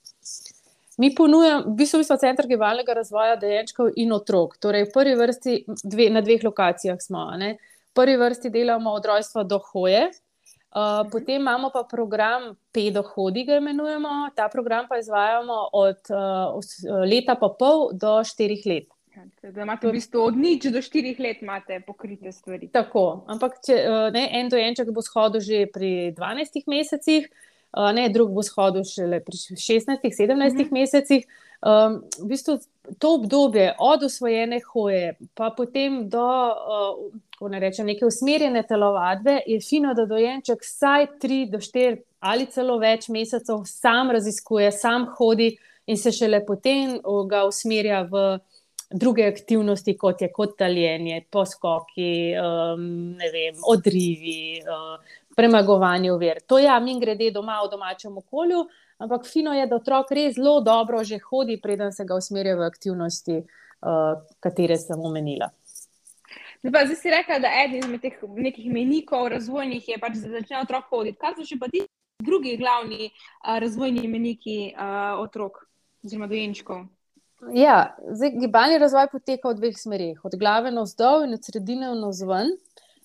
Mi 1.00 1.14
ponujamo, 1.14 1.70
v 1.70 1.76
bistvu 1.76 2.02
smo 2.04 2.16
center 2.20 2.46
gibalnega 2.49 2.92
razvoja 2.94 3.37
dojenčkov 3.40 3.94
in 3.96 4.12
otrok. 4.12 4.58
Torej, 4.61 4.90
v 4.90 4.92
prvi 4.92 5.14
vrsti 5.16 5.54
dve, 5.88 6.11
na 6.12 6.20
dveh 6.20 6.44
lokacijah 6.44 7.00
smo. 7.00 7.25
Ne? 7.40 7.56
V 7.92 7.96
prvi 7.96 8.16
vrsti 8.20 8.52
delamo 8.52 8.92
od 8.92 9.08
rojstva 9.08 9.44
do 9.49 9.58
hoje, 9.72 10.11
uh, 10.12 11.00
potem 11.12 11.40
imamo 11.40 11.72
pa 11.72 11.87
program 11.88 12.52
Pedohodi, 12.72 13.46
ga 13.49 13.56
imenujemo. 13.56 14.30
Ta 14.37 14.49
program 14.52 14.87
pa 14.88 15.00
izvajamo 15.00 15.58
od 15.72 16.12
uh, 16.12 16.61
leta 17.08 17.38
pa 17.40 17.49
pol 17.58 17.90
do 17.96 18.20
štirih 18.25 18.66
let. 18.66 18.88
Da 19.42 19.62
imate 19.62 19.88
v 19.88 19.92
bistvu 19.92 20.21
od 20.25 20.37
nič 20.37 20.66
do 20.73 20.83
štirih 20.83 21.19
let 21.21 21.42
pokrite 21.87 22.33
stvari. 22.33 22.69
Tako, 22.73 23.25
ampak 23.28 23.59
če, 23.66 23.73
eh, 23.73 24.11
ne, 24.14 24.28
en 24.40 24.49
dojenček 24.49 24.92
bo 24.92 25.02
shodil 25.02 25.40
že 25.40 25.66
pri 25.66 26.12
12 26.16 26.66
mesecih, 26.66 27.28
ne, 27.73 28.09
drug 28.09 28.33
bo 28.33 28.42
shodil 28.42 28.85
šele 28.85 29.21
pri 29.21 29.37
16-17 29.37 29.97
mm 30.37 30.59
-hmm. 30.59 30.73
mesecih. 30.73 31.26
Um, 31.62 32.02
v 32.19 32.26
bistvu 32.26 32.59
to 32.99 33.14
obdobje 33.14 33.75
od 33.78 34.02
usvojene 34.02 34.61
hoje, 34.73 35.14
pa 35.35 35.50
potem 35.50 36.09
do 36.09 36.26
uh, 37.40 37.50
ne 37.50 37.61
rečem, 37.61 37.87
neke 37.87 38.07
usmerjene 38.07 38.62
telovadbe, 38.62 39.40
je 39.47 39.61
fino, 39.61 39.95
da 39.95 40.07
dojenček 40.07 40.59
vsaj 40.62 41.07
3 41.23 41.50
do 41.50 41.59
4 41.59 41.97
ali 42.21 42.47
celo 42.47 42.78
več 42.78 43.09
mesecev 43.09 43.62
sam 43.64 44.11
raziskuje, 44.11 44.73
sam 44.73 45.07
hodi 45.19 45.57
in 45.87 45.97
se 45.97 46.12
šele 46.12 46.45
potem 46.47 46.99
ga 47.28 47.45
usmerja 47.47 48.02
v 48.02 48.38
druge 48.92 49.26
aktivnosti, 49.26 49.96
kot 49.99 50.22
je 50.22 50.28
kot 50.32 50.56
taljenje, 50.58 51.25
poskoki, 51.30 52.34
um, 52.37 53.16
vem, 53.32 53.58
odrivi, 53.68 54.62
uh, 54.62 54.99
premagovanje 55.37 56.12
uvir. 56.12 56.40
To 56.46 56.58
ja, 56.58 56.80
mi 56.80 56.99
grede 57.00 57.30
doma 57.30 57.61
v 57.64 57.70
domačem 57.70 58.16
okolju, 58.18 58.66
ampak 58.99 59.26
fino 59.26 59.54
je, 59.54 59.66
da 59.66 59.76
otrok 59.76 60.12
res 60.12 60.37
zelo 60.37 60.61
dobro 60.61 61.04
že 61.04 61.18
hodi, 61.18 61.61
preden 61.61 61.92
se 61.92 62.04
ga 62.04 62.14
usmerja 62.14 62.56
v 62.56 62.68
aktivnosti, 62.68 63.40
uh, 63.42 64.14
katere 64.40 64.78
sem 64.78 65.00
omenila. 65.00 65.50
Zdaj 66.62 66.94
si 66.94 67.11
rekla, 67.11 67.40
da 67.42 67.50
eden 67.64 67.80
izmed 67.82 68.00
teh 68.00 68.20
nekih 68.22 68.70
menikov 68.70 69.26
razvojnih 69.32 69.88
je 69.88 69.99
pač, 69.99 70.20
da 70.22 70.38
začne 70.38 70.61
otrok 70.62 70.92
hoditi. 70.94 71.18
Kaj 71.18 71.34
so 71.40 71.46
še 71.49 71.58
pa 71.58 71.66
ti 71.72 71.82
drugi 72.22 72.56
glavni 72.56 73.11
uh, 73.11 73.58
razvojni 73.58 74.06
meniki 74.08 74.58
uh, 74.70 75.18
otrok 75.18 75.64
oziroma 76.04 76.30
dojenčkov? 76.30 76.87
Ja, 77.50 77.96
zdaj, 78.11 78.30
gibalni 78.38 78.78
razvoj 78.78 79.08
poteka 79.11 79.50
v 79.50 79.58
dveh 79.58 79.78
smerih, 79.78 80.20
od 80.25 80.37
glave 80.38 80.70
na 80.70 80.84
vzdolj 80.87 81.26
in 81.26 81.34
od 81.34 81.44
sredine 81.44 81.90
na 81.94 82.11
vzven. 82.12 82.54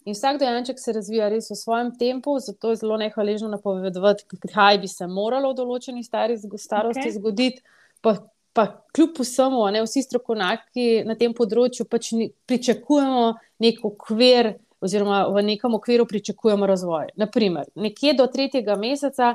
In 0.06 0.16
vsak 0.16 0.38
dojenček 0.40 0.80
se 0.80 0.94
razvija 0.94 1.28
res 1.30 1.50
v 1.52 1.58
svojem 1.58 1.90
tempu, 2.00 2.38
zato 2.40 2.70
je 2.72 2.80
zelo 2.80 2.96
nehvaležno 3.02 3.50
napovedovati, 3.52 4.24
kaj 4.54 4.78
bi 4.80 4.88
se 4.88 5.08
moralo 5.08 5.52
v 5.52 5.58
določeni 5.58 6.04
stari 6.04 6.38
starosti 6.38 7.10
okay. 7.10 7.16
zgoditi. 7.18 7.66
Pa, 8.02 8.14
pa 8.54 8.68
kljub 8.96 9.20
vsemu, 9.20 9.66
ne, 9.74 9.82
vsi 9.84 10.06
strokovnjaki 10.06 11.04
na 11.10 11.18
tem 11.20 11.34
področju 11.36 11.88
pač 11.90 12.14
ni, 12.16 12.30
pričakujemo 12.48 13.26
nek 13.66 13.84
okvir, 13.90 14.54
oziroma 14.80 15.26
v 15.34 15.44
nekem 15.50 15.76
okviru 15.76 16.06
pričakujemo 16.08 16.70
razvoj. 16.70 17.12
Naprimer, 17.20 17.68
nekje 17.76 18.14
do 18.16 18.30
tretjega 18.32 18.78
meseca 18.80 19.34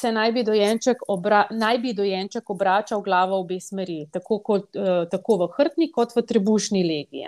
se 0.00 0.12
naj 0.12 0.32
bi 0.32 0.44
dojenček, 0.44 1.02
obra, 1.08 1.44
naj 1.50 1.78
bi 1.78 1.92
dojenček 1.96 2.50
obračal 2.50 3.02
glavo 3.04 3.36
v 3.36 3.44
obe 3.44 3.60
smeri, 3.60 4.00
tako, 4.12 4.40
kot, 4.44 4.70
uh, 4.76 5.04
tako 5.10 5.36
v 5.42 5.50
hrbni, 5.56 5.90
kot 5.92 6.16
v 6.16 6.24
trebušni 6.26 6.82
legi. 6.86 7.24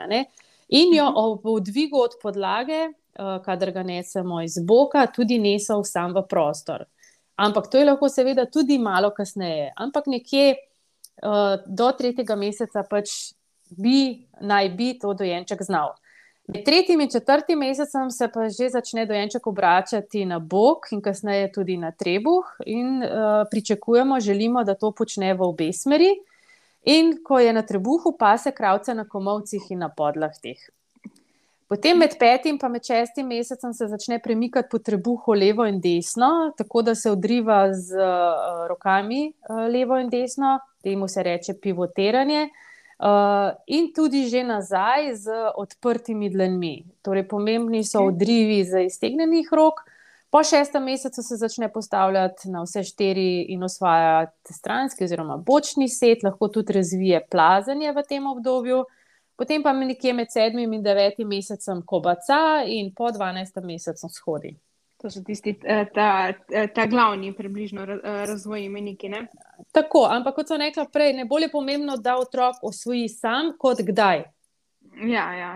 In 0.72 0.94
jo 0.96 1.10
mhm. 1.10 1.20
ob 1.20 1.64
dvigu 1.66 2.00
od 2.00 2.16
podlage, 2.22 2.86
uh, 2.88 3.36
kadar 3.44 3.72
ga 3.76 3.82
nesemo 3.82 4.40
iz 4.42 4.58
boka, 4.64 5.06
tudi 5.06 5.38
nesel 5.38 5.84
sam 5.84 6.16
v 6.16 6.24
prostor. 6.28 6.86
Ampak 7.36 7.68
to 7.70 7.80
je 7.80 7.88
lahko, 7.88 8.08
seveda, 8.12 8.46
tudi 8.46 8.78
malo 8.78 9.10
kasneje. 9.10 9.72
Ampak 9.76 10.06
nekje 10.06 10.54
uh, 10.54 11.60
do 11.66 11.92
tretjega 11.98 12.36
meseca 12.36 12.84
pač 12.88 13.32
bi 13.72 14.28
naj 14.40 14.68
bi 14.76 14.92
to 15.00 15.14
dojenček 15.16 15.64
znal. 15.64 15.96
Med 16.52 16.64
tretjim 16.64 17.00
in 17.00 17.08
četrtim 17.10 17.58
mesecem 17.58 18.10
se 18.10 18.28
pa 18.28 18.48
že 18.48 18.68
začne 18.68 19.06
dojenček 19.06 19.46
obračati 19.46 20.24
na 20.24 20.38
bok 20.38 20.90
in 20.92 21.00
kasneje 21.00 21.52
tudi 21.52 21.76
na 21.76 21.90
trebuh, 21.90 22.44
in 22.66 23.02
uh, 23.02 23.46
pričakujemo, 23.50 24.20
želimo, 24.20 24.64
da 24.64 24.74
to 24.74 24.90
počne 24.92 25.34
v 25.34 25.42
obe 25.42 25.72
smeri. 25.72 26.10
In 26.84 27.14
ko 27.24 27.38
je 27.38 27.52
na 27.52 27.62
trebuhu, 27.62 28.16
pa 28.18 28.36
se 28.38 28.50
kravce 28.50 28.94
na 28.94 29.04
komovcih 29.08 29.70
in 29.70 29.78
na 29.78 29.88
podlah 29.88 30.34
teh. 30.42 30.58
Potem 31.68 31.98
med 31.98 32.18
petim 32.20 32.58
in 32.62 32.72
med 32.72 32.84
šestim 32.84 33.26
mesecem 33.26 33.72
se 33.72 33.86
začne 33.86 34.18
premikati 34.18 34.68
po 34.70 34.78
trebuhu 34.78 35.32
levo 35.32 35.64
in 35.64 35.80
desno, 35.80 36.52
tako 36.58 36.82
da 36.82 36.94
se 36.94 37.10
odriva 37.10 37.72
z 37.72 37.96
uh, 37.96 38.66
rokami 38.68 39.32
uh, 39.48 39.56
levo 39.72 39.96
in 39.96 40.10
desno, 40.10 40.58
temu 40.82 41.08
se 41.08 41.22
reče 41.22 41.54
pivotiranje. 41.54 42.42
Uh, 42.42 42.71
in 43.66 43.92
tudi 43.94 44.28
že 44.28 44.44
nazaj 44.44 45.14
z 45.14 45.26
odprtimi 45.56 46.30
dlanmi. 46.30 46.84
Torej, 47.02 47.28
pomembni 47.28 47.84
so 47.84 48.04
odrivi 48.06 48.64
za 48.64 48.80
iztegnenih 48.80 49.48
rok. 49.52 49.82
Po 50.30 50.40
šestem 50.44 50.84
mesecu 50.84 51.22
se 51.22 51.36
začne 51.36 51.68
postavljati 51.72 52.48
na 52.48 52.62
vse 52.62 52.82
štiri 52.82 53.42
in 53.52 53.62
osvajati 53.62 54.54
stranski 54.54 55.04
oziroma 55.04 55.36
bočni 55.36 55.88
set, 55.88 56.22
lahko 56.22 56.48
tudi 56.48 56.72
razvije 56.72 57.26
plazanje 57.30 57.92
v 57.92 58.02
tem 58.08 58.26
obdobju. 58.26 58.84
Potem 59.36 59.62
pa 59.62 59.72
nekje 59.72 60.12
med 60.12 60.32
sedmim 60.32 60.72
in 60.72 60.82
devetim 60.82 61.28
mesecem 61.28 61.82
kobaca 61.86 62.62
in 62.66 62.94
po 62.94 63.10
dvanajstem 63.10 63.66
mesecu 63.66 64.08
shodi. 64.08 64.54
To 65.02 65.10
so 65.10 65.22
tisti, 65.26 65.56
eh, 65.64 65.86
ta, 65.94 66.32
eh, 66.50 66.68
ta 66.74 66.86
glavni, 66.86 67.32
približno 67.34 67.82
eh, 67.82 68.26
razvojni 68.26 68.68
meniki. 68.68 69.08
Ne? 69.08 69.26
Tako, 69.74 70.04
ampak 70.10 70.36
kot 70.36 70.48
sem 70.48 70.60
rekla 70.62 70.86
prej, 70.86 71.12
ne 71.16 71.24
bolje 71.24 71.48
pomembno, 71.50 71.96
da 71.96 72.16
otrok 72.20 72.62
osvoji 72.62 73.08
sam, 73.08 73.52
kot 73.58 73.82
kdaj. 73.82 74.22
Ja, 75.08 75.26
ja. 75.34 75.52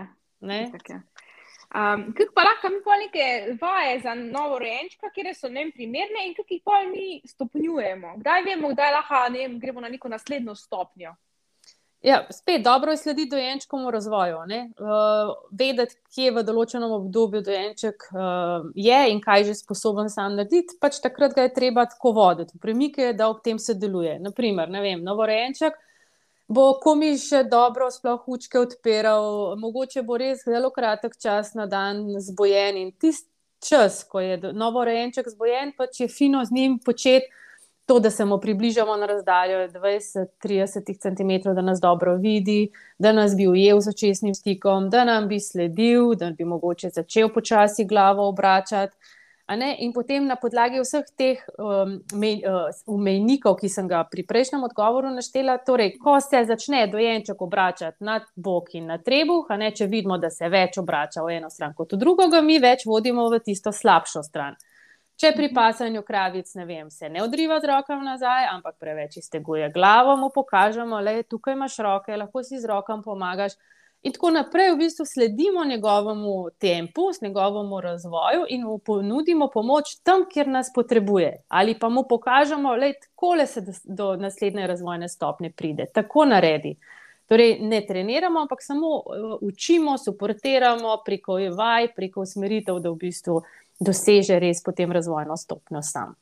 Um, 1.67 2.03
kaj 2.15 2.29
pa 2.35 2.43
lahko 2.47 2.69
mi 2.71 2.77
pa 2.83 2.95
neke 2.97 3.55
vaje 3.61 3.99
za 3.99 4.13
novo 4.15 4.59
rejenčka, 4.59 5.09
kjer 5.15 5.33
so 5.35 5.49
ne 5.51 5.65
primerne 5.75 6.27
in 6.27 6.35
kaj 6.35 6.45
jih 6.49 6.61
pa 6.63 6.81
mi 6.87 7.21
stopnjujemo? 7.27 8.13
Kdaj 8.21 8.43
vemo, 8.45 8.71
kdaj 8.71 8.91
lahko 8.95 9.23
ne, 9.33 9.47
gremo 9.59 9.83
na 9.83 9.89
neko 9.89 10.09
naslednjo 10.09 10.55
stopnjo? 10.55 11.15
Ja, 12.01 12.27
spet 12.31 12.61
dobro 12.63 12.91
je 12.91 12.97
slediti 12.97 13.29
dojenčkovemu 13.29 13.91
razvoju. 13.91 14.35
Uh, 14.37 15.33
vedeti, 15.51 15.95
kje 16.13 16.31
v 16.31 16.43
določenem 16.45 16.91
obdobju 16.93 17.41
dojenček 17.41 18.05
uh, 18.13 18.67
je 18.77 18.99
in 19.11 19.21
kaj 19.21 19.41
je 19.41 19.47
že 19.49 19.55
sposoben 19.63 20.09
sam 20.13 20.37
narediti, 20.37 20.77
pač 20.81 21.01
takrat 21.01 21.33
ga 21.33 21.47
je 21.47 21.55
treba 21.55 21.87
tako 21.89 22.13
voditi, 22.13 22.59
premike, 22.61 23.13
da 23.17 23.31
ob 23.33 23.41
tem 23.43 23.57
sodeluje. 23.59 24.19
Naprimer, 24.21 24.69
ne 24.69 24.83
vem, 24.85 25.01
novorejenček 25.03 25.79
bo 26.47 26.67
komi 26.83 27.17
še 27.19 27.43
dobro, 27.51 27.89
sploh 27.91 28.29
učke 28.31 28.59
odpiral, 28.61 29.57
mogoče 29.59 30.05
bo 30.07 30.19
res 30.21 30.45
zelo 30.47 30.69
kratek 30.71 31.17
čas 31.19 31.51
na 31.59 31.65
dan 31.67 32.05
zbojen 32.23 32.77
in 32.77 32.93
tisti 32.93 33.27
čas, 33.67 34.03
ko 34.05 34.21
je 34.21 34.53
novorejenček 34.53 35.27
zbojen, 35.33 35.73
pač 35.77 36.03
je 36.05 36.07
fino 36.07 36.45
z 36.45 36.53
njim 36.53 36.79
početi 36.79 37.25
to, 37.87 37.99
da 37.99 38.09
se 38.09 38.25
mu 38.25 38.37
približamo 38.37 38.95
na 38.97 39.05
razdaljo 39.05 39.67
20-30 39.67 40.99
cm, 40.99 41.53
da 41.55 41.61
nas 41.61 41.79
dobro 41.79 42.15
vidi, 42.15 42.69
da 42.99 43.11
nas 43.11 43.35
bi 43.35 43.47
ujel 43.47 43.79
z 43.79 43.89
očesnim 43.89 44.35
stikom, 44.35 44.89
da 44.89 45.03
nam 45.03 45.27
bi 45.27 45.39
sledil, 45.39 46.15
da 46.15 46.31
bi 46.31 46.45
mogoče 46.45 46.89
začel 46.89 47.29
počasi 47.33 47.85
glavo 47.85 48.27
obračati. 48.27 48.95
In 49.77 49.93
potem 49.93 50.25
na 50.27 50.35
podlagi 50.35 50.81
vseh 50.83 51.05
teh 51.15 51.39
um, 51.55 51.93
umejnikov, 52.85 53.53
uh, 53.53 53.59
ki 53.61 53.69
sem 53.71 53.87
ga 53.87 54.01
pri 54.11 54.25
prejšnjem 54.27 54.65
odgovoru 54.67 55.07
naštela, 55.15 55.55
torej, 55.63 55.93
ko 56.03 56.19
se 56.19 56.43
začne 56.45 56.87
dojenček 56.91 57.41
obračati 57.41 58.03
na 58.03 58.19
bok 58.35 58.75
in 58.75 58.91
na 58.91 58.97
trebuh, 58.97 59.47
ne, 59.55 59.71
če 59.71 59.87
vidimo, 59.87 60.17
da 60.17 60.27
se 60.29 60.49
več 60.51 60.75
obrača 60.83 61.23
v 61.23 61.37
eno 61.39 61.49
stran 61.49 61.71
kot 61.77 61.95
v 61.95 62.01
drugo, 62.03 62.27
ga 62.27 62.43
mi 62.43 62.59
več 62.59 62.83
vodimo 62.85 63.29
v 63.31 63.39
tisto 63.39 63.71
slabšo 63.71 64.23
stran. 64.27 64.59
Če 65.17 65.31
pri 65.33 65.47
pasanju 65.49 66.03
kravic 66.05 66.51
ne 66.59 66.65
vem, 66.69 66.89
se 66.93 67.09
ne 67.09 67.23
odriva 67.23 67.55
z 67.61 67.65
rokami 67.71 68.05
nazaj, 68.05 68.51
ampak 68.51 68.75
preveč 68.77 69.17
izteguje 69.17 69.71
glavo, 69.73 70.13
mu 70.17 70.29
pokažemo, 70.29 70.99
da 71.01 71.15
je 71.15 71.23
tukaj 71.25 71.57
imaš 71.57 71.79
roke, 71.81 72.13
lahko 72.13 72.43
si 72.45 72.59
z 72.61 72.69
rokami 72.69 73.01
pomagaš. 73.05 73.57
In 74.05 74.13
tako 74.13 74.29
naprej, 74.35 74.69
v 74.75 74.77
bistvu 74.77 75.05
sledimo 75.09 75.65
njegovemu 75.65 76.35
tempu, 76.61 77.07
njegovemu 77.21 77.81
razvoju 77.81 78.45
in 78.53 78.63
mu 78.63 78.77
ponudimo 78.77 79.49
pomoč 79.53 79.95
tam, 80.03 80.27
kjer 80.29 80.47
nas 80.47 80.69
potrebuje. 80.75 81.33
Ali 81.47 81.73
pa 81.79 81.89
mu 81.89 82.05
pokažemo, 82.09 82.77
da 82.77 82.93
tako 82.93 83.33
se 83.45 83.65
do 83.83 84.15
naslednje 84.15 84.67
razvojne 84.67 85.09
stopnje 85.09 85.51
pride, 85.51 85.85
tako 85.93 86.25
naredi. 86.25 86.75
Torej, 87.27 87.57
ne 87.59 87.81
treniramo, 87.85 88.39
ampak 88.39 88.61
samo 88.63 88.87
uh, 88.87 89.37
učimo, 89.41 89.97
suportiramo 89.97 91.01
preko 91.05 91.33
vaj, 91.57 91.87
preko 91.95 92.21
usmeritev, 92.21 92.79
da 92.79 92.89
v 92.89 92.95
bistvu 92.95 93.41
doseže 93.79 94.39
res 94.39 94.63
potem 94.63 94.91
razvojno 94.91 95.37
stopnjo 95.37 95.81
sam. 95.81 96.15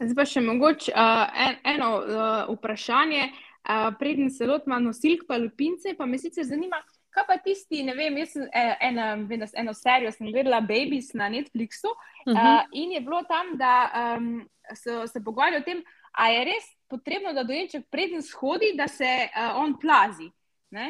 Zdaj 0.00 0.14
pa 0.16 0.24
še 0.28 0.42
mogoče 0.44 0.92
uh, 0.92 1.22
en, 1.46 1.56
eno 1.76 1.90
uh, 2.02 2.54
vprašanje, 2.56 3.30
uh, 3.30 3.88
predtem 3.98 4.28
se 4.30 4.46
lotimo 4.48 4.78
nosilk, 4.82 5.24
pa 5.28 5.38
lupince, 5.40 5.94
pa 5.96 6.06
me 6.06 6.20
sicer 6.20 6.44
zanima, 6.44 6.82
kaj 7.16 7.24
pa 7.24 7.38
tisti, 7.40 7.80
ne 7.86 7.94
vem, 7.96 8.18
jaz 8.20 8.34
sem 8.34 8.44
ena, 8.52 9.14
eno, 9.16 9.48
eno 9.62 9.74
serijo 9.74 10.12
sem 10.12 10.28
gledala 10.28 10.60
Babies 10.60 11.14
na 11.16 11.30
Netflixu 11.32 11.88
uh 11.88 12.32
-huh. 12.32 12.36
uh, 12.36 12.64
in 12.72 12.92
je 12.92 13.00
bilo 13.00 13.22
tam, 13.24 13.56
da 13.56 13.90
um, 14.18 14.48
so 14.74 15.06
se 15.06 15.24
pogovarjali 15.24 15.62
o 15.62 15.64
tem, 15.64 15.82
a 16.12 16.28
je 16.28 16.44
res 16.44 16.64
potrebno, 16.88 17.32
da 17.32 17.44
dojenček 17.44 17.86
predtem 17.90 18.22
shodi, 18.22 18.74
da 18.76 18.88
se 18.88 19.28
uh, 19.28 19.56
on 19.56 19.78
plazi. 19.80 20.30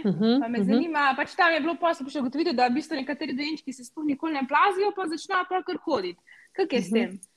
Uh 0.04 0.10
mhm, 0.10 0.24
-huh, 0.24 0.40
pa 0.40 0.48
me 0.48 0.58
uh 0.58 0.64
mhm. 0.64 0.72
-huh. 0.72 0.74
zanima, 0.74 1.14
pač 1.16 1.34
tam 1.34 1.52
je 1.52 1.60
bilo 1.60 1.74
posebej 1.80 2.12
še 2.12 2.20
ugotoviti, 2.20 2.52
da 2.52 2.68
v 2.68 2.74
bistvu 2.74 2.96
nekateri 2.96 3.32
dojenčki 3.32 3.72
se 3.72 3.84
sploh 3.84 4.06
nikoli 4.06 4.32
ne 4.32 4.44
plazijo, 4.48 4.92
pa 4.96 5.06
začnejo 5.06 5.44
pravkar 5.48 5.76
hoditi. 5.84 6.20
Kaj 6.52 6.66
je 6.70 6.82
s 6.82 6.90
tem? 6.90 7.02
Uh 7.02 7.08
mhm. 7.08 7.16
-huh. 7.16 7.36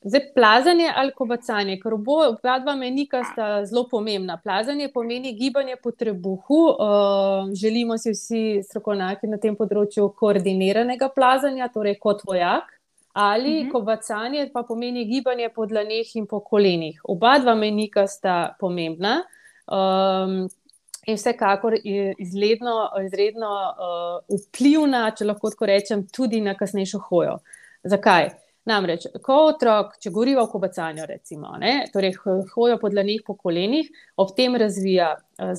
Zdaj, 0.00 0.20
plazanje 0.34 0.92
ali 0.96 1.12
kobacanje, 1.12 1.80
ker 1.82 1.94
oba 1.94 2.58
dva 2.58 2.76
menika 2.76 3.24
sta 3.24 3.64
zelo 3.64 3.88
pomembna. 3.90 4.36
Plazanje 4.44 4.88
pomeni 4.94 5.32
gibanje 5.34 5.76
po 5.82 5.90
trebuhu. 5.90 6.60
Uh, 6.70 7.50
želimo 7.60 7.98
si 7.98 8.10
vsi 8.10 8.62
strokovnjaki 8.62 9.26
na 9.26 9.38
tem 9.38 9.56
področju 9.56 10.12
koordiniranega 10.14 11.08
plazanja, 11.14 11.68
torej 11.68 11.98
kot 11.98 12.22
vojak 12.26 12.78
ali 13.12 13.60
uh 13.60 13.66
-huh. 13.66 13.72
kobacanje 13.72 14.50
pa 14.52 14.62
pomeni 14.62 15.04
gibanje 15.04 15.48
po 15.48 15.66
dlaneh 15.66 16.16
in 16.16 16.26
po 16.26 16.40
kolenih. 16.40 17.00
Oba 17.04 17.38
dva 17.38 17.54
menika 17.54 18.06
sta 18.06 18.54
pomembna. 18.60 19.22
Um, 19.66 20.48
In 21.08 21.16
vsekakor 21.16 21.78
je 21.84 22.14
izredno, 22.20 22.90
izredno 23.06 23.48
uh, 23.48 24.40
vplivna, 24.42 25.06
če 25.16 25.24
lahko 25.30 25.48
tako 25.54 25.68
rečem, 25.70 26.04
tudi 26.12 26.42
na 26.44 26.52
kasnejšo 26.58 27.00
hojo. 27.08 27.38
Zakaj? 27.88 28.28
Namreč, 28.68 29.06
ko 29.24 29.38
otrok, 29.46 29.94
če 29.96 30.10
govorimo 30.12 30.42
o 30.44 30.50
kobacanju, 30.52 31.06
recimo, 31.08 31.54
ne, 31.56 31.86
torej 31.88 32.12
hojo 32.52 32.76
po 32.76 32.90
dlanih, 32.92 33.22
po 33.24 33.38
kolenih, 33.40 33.88
ob 34.20 34.34
tem 34.36 34.58
razvija 34.60 35.14
uh, 35.16 35.54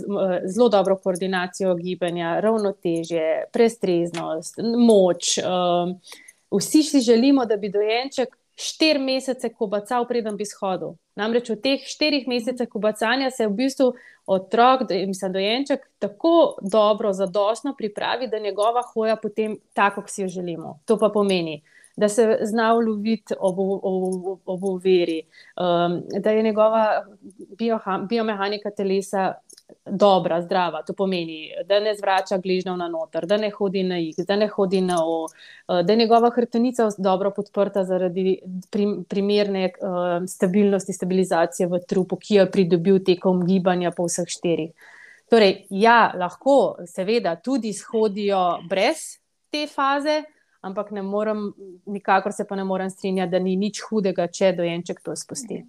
zelo 0.45 0.69
dobro 0.69 0.99
koordinacijo 1.01 1.73
gibanja, 1.79 2.35
ravnotežje, 2.45 3.47
prestreznost, 3.55 4.61
moč. 4.61 5.39
Uh, 5.41 5.95
vsi 6.53 6.83
si 6.85 7.01
želimo, 7.01 7.49
da 7.49 7.57
bi 7.57 7.73
dojenček 7.73 8.37
štiri 8.59 8.99
mesece 8.99 9.49
kobacal, 9.53 10.05
preden 10.07 10.35
bi 10.37 10.45
shodil. 10.47 10.97
Namreč 11.19 11.49
v 11.53 11.57
teh 11.63 11.83
štirih 11.87 12.27
mesecih 12.27 12.67
kobacanja 12.69 13.31
se 13.31 13.47
v 13.47 13.55
bistvu 13.55 13.93
otrok, 14.29 14.83
mislim, 14.91 15.33
dojenček, 15.33 15.87
tako 15.99 16.57
dobro, 16.61 17.13
zadostno 17.13 17.73
pripravi, 17.77 18.27
da 18.27 18.39
njegova 18.39 18.83
hoja 18.93 19.15
potem 19.15 19.57
tako, 19.73 20.01
kot 20.01 20.11
si 20.11 20.21
jo 20.21 20.27
želimo. 20.27 20.79
To 20.85 20.97
pa 20.99 21.09
pomeni, 21.13 21.61
da 21.97 22.09
se 22.09 22.37
zna 22.41 22.73
uloviti 22.75 23.33
ob, 23.39 23.59
ob, 23.59 24.39
ob 24.45 24.63
uveri, 24.63 25.21
um, 25.55 26.01
da 26.19 26.31
je 26.31 26.43
njegova 26.43 27.05
biomehanika 28.09 28.71
telesa 28.71 29.33
dobra, 29.85 30.41
zdrava. 30.41 30.83
To 30.83 30.93
pomeni, 30.93 31.51
da 31.65 31.79
ne 31.79 31.95
zvrača 31.95 32.37
bližnjev 32.37 32.77
na 32.77 32.87
noter, 32.87 33.25
da 33.25 33.37
ne 33.37 33.49
hodi 33.49 33.83
na 33.83 33.97
jih, 33.97 34.15
da 34.27 34.35
ne 34.35 34.47
hodi 34.47 34.81
na 34.81 34.97
o, 35.05 35.23
uh, 35.23 35.81
da 35.85 35.93
je 35.93 35.97
njegova 35.97 36.29
hrbtenica 36.35 36.89
dobro 36.97 37.31
podprta 37.31 37.83
zaradi 37.83 38.39
prim, 38.71 39.03
primerne 39.09 39.69
uh, 39.69 40.25
stabilnosti, 40.27 40.93
stabilizacije 40.93 41.67
v 41.67 41.79
trupu, 41.87 42.15
ki 42.15 42.35
jo 42.35 42.43
je 42.43 42.51
pridobil 42.51 42.99
tekom 43.05 43.45
gibanja 43.47 43.91
po 43.91 44.07
vseh 44.07 44.27
štirih. 44.27 44.71
Torej, 45.29 45.65
ja, 45.69 46.11
lahko, 46.17 46.77
seveda, 46.89 47.35
tudi 47.35 47.73
shodijo 47.73 48.59
brez 48.69 49.19
te 49.51 49.67
faze, 49.67 50.23
ampak 50.61 50.91
ne 50.91 51.01
morem, 51.01 51.51
nikakor 51.85 52.33
se 52.33 52.47
pa 52.47 52.55
ne 52.55 52.63
morem 52.63 52.89
strinjati, 52.89 53.31
da 53.31 53.39
ni 53.39 53.55
nič 53.55 53.83
hudega, 53.89 54.27
če 54.27 54.53
dojenček 54.57 55.03
to 55.05 55.15
spusti. 55.15 55.61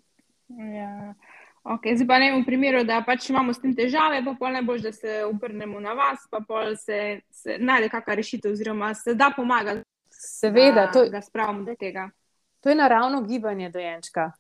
Ja. 0.49 1.13
Okay, 1.63 1.97
zdaj 1.97 2.07
pa 2.07 2.19
ne 2.19 2.33
v 2.33 2.45
primeru, 2.45 2.85
da 2.89 3.03
pač 3.05 3.29
imamo 3.31 3.53
s 3.53 3.61
tem 3.61 3.75
težave, 3.77 4.23
pa 4.25 4.33
pol 4.39 4.55
ne 4.57 4.63
boš, 4.65 4.81
da 4.81 4.93
se 4.93 5.25
obrnemo 5.25 5.81
na 5.81 5.93
vas, 5.93 6.25
pa 6.31 6.41
pol 6.41 6.73
se, 6.77 7.21
se 7.31 7.59
najde 7.61 7.91
kakšna 7.93 8.17
rešitev, 8.17 8.53
oziroma 8.53 8.95
se 8.95 9.15
da 9.15 9.29
pomagati. 9.37 9.85
Seveda, 10.11 10.87
da, 10.87 10.93
to, 10.93 11.05
da 11.13 11.21
spravimo 11.21 11.65
do 11.65 11.75
tega. 11.77 12.09
To 12.61 12.69
je 12.69 12.77
naravno 12.77 13.23
gibanje 13.23 13.71
dojenčka. 13.71 14.31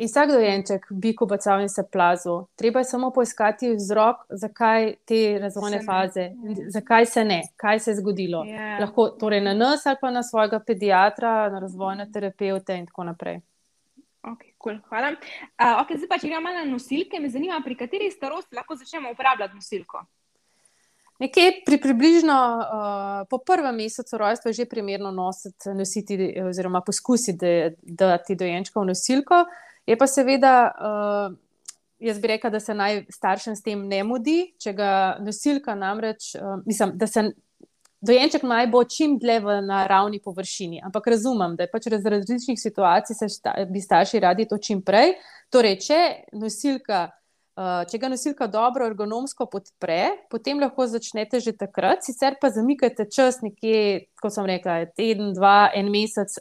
In 0.00 0.08
vsak 0.08 0.30
dojenček 0.32 0.86
bi 0.90 1.10
kobacal 1.16 1.60
in 1.60 1.68
se 1.68 1.82
plazil. 1.92 2.46
Treba 2.56 2.80
je 2.80 2.88
samo 2.88 3.10
poiskati 3.12 3.74
vzrok, 3.74 4.22
zakaj 4.30 4.94
te 5.04 5.38
razvojne 5.42 5.82
faze, 5.86 6.30
zakaj 6.72 7.06
se 7.06 7.24
ne, 7.24 7.42
kaj 7.56 7.78
se 7.78 7.90
je 7.90 7.96
zgodilo. 7.98 8.44
Yeah. 8.44 8.54
Ja. 8.54 8.78
Lahko 8.80 9.08
torej 9.20 9.42
na 9.44 9.54
nas 9.54 9.86
ali 9.86 9.98
pa 10.00 10.10
na 10.10 10.22
svojega 10.22 10.62
pediatra, 10.66 11.50
na 11.50 11.58
razvojne 11.58 12.08
terapeute 12.12 12.78
in 12.78 12.86
tako 12.86 13.04
naprej. 13.04 13.40
Okay, 14.20 14.52
cool, 14.60 14.76
hvala. 14.88 15.14
Uh, 15.56 15.80
okay, 15.80 15.96
zdaj 15.96 16.08
pa, 16.10 16.18
če 16.20 16.28
gremo 16.28 16.52
na 16.52 16.66
nosilke, 16.68 17.20
me 17.22 17.30
zanima, 17.32 17.62
pri 17.64 17.78
kateri 17.80 18.10
starosti 18.12 18.56
lahko 18.56 18.76
začnemo 18.76 19.14
uporabljati 19.14 19.56
nosilko. 19.56 20.02
Nekje 21.20 21.62
pri 21.64 21.76
približno 21.80 22.36
uh, 22.36 23.26
po 23.28 23.38
prvem 23.44 23.76
mesecu 23.76 24.20
rojstva 24.20 24.52
je 24.52 24.60
že 24.60 24.68
primerno 24.68 25.10
nositi, 25.12 25.72
nositi, 25.76 26.16
oziroma 26.44 26.80
poskusiti 26.80 27.76
dati 27.82 28.36
dojenčka 28.36 28.80
v 28.80 28.88
nosilko. 28.92 29.44
Je 29.88 29.96
pa 29.96 30.06
seveda, 30.08 30.54
uh, 30.68 31.36
jaz 32.00 32.20
bi 32.20 32.28
rekla, 32.28 32.50
da 32.50 32.60
se 32.60 32.76
naj 32.76 33.04
staršem 33.12 33.56
s 33.56 33.64
tem 33.64 33.88
ne 33.88 34.04
mudi, 34.04 34.54
če 34.60 34.72
ga 34.76 34.92
nosilka 35.20 35.74
namreč, 35.76 36.34
uh, 36.36 36.60
mislim, 36.66 36.96
da 36.96 37.08
se 37.08 37.30
dojenček 38.00 38.42
naj 38.42 38.66
bo 38.72 38.82
čim 38.84 39.18
dlje 39.18 39.40
v 39.44 39.60
naravni 39.66 40.20
površini. 40.24 40.80
Ampak 40.84 41.06
razumem, 41.06 41.56
da 41.56 41.64
je 41.64 41.72
pač 41.72 41.88
raz 41.92 42.06
različnih 42.06 42.60
situacij, 42.60 43.16
se 43.16 43.28
šta, 43.28 43.54
bi 43.70 43.80
starši 43.80 44.20
radi 44.20 44.48
to 44.48 44.58
čim 44.58 44.82
prej. 44.82 45.14
Torej, 45.52 45.76
če, 45.84 45.98
nosilka, 46.32 47.02
uh, 47.58 47.82
če 47.90 48.00
ga 48.00 48.12
nosilka 48.12 48.48
dobro 48.50 48.86
ergonomsko 48.88 49.46
podpre, 49.50 50.00
potem 50.32 50.60
lahko 50.62 50.86
začnete 50.88 51.40
že 51.40 51.56
takrat, 51.56 52.04
sicer 52.06 52.38
pa 52.40 52.52
zamikajte 52.54 53.08
čas 53.12 53.42
nekje, 53.44 54.06
kot 54.22 54.34
sem 54.34 54.48
rekla, 54.48 54.84
teden, 54.96 55.34
dva, 55.36 55.70
en 55.74 55.92
mesec, 55.92 56.38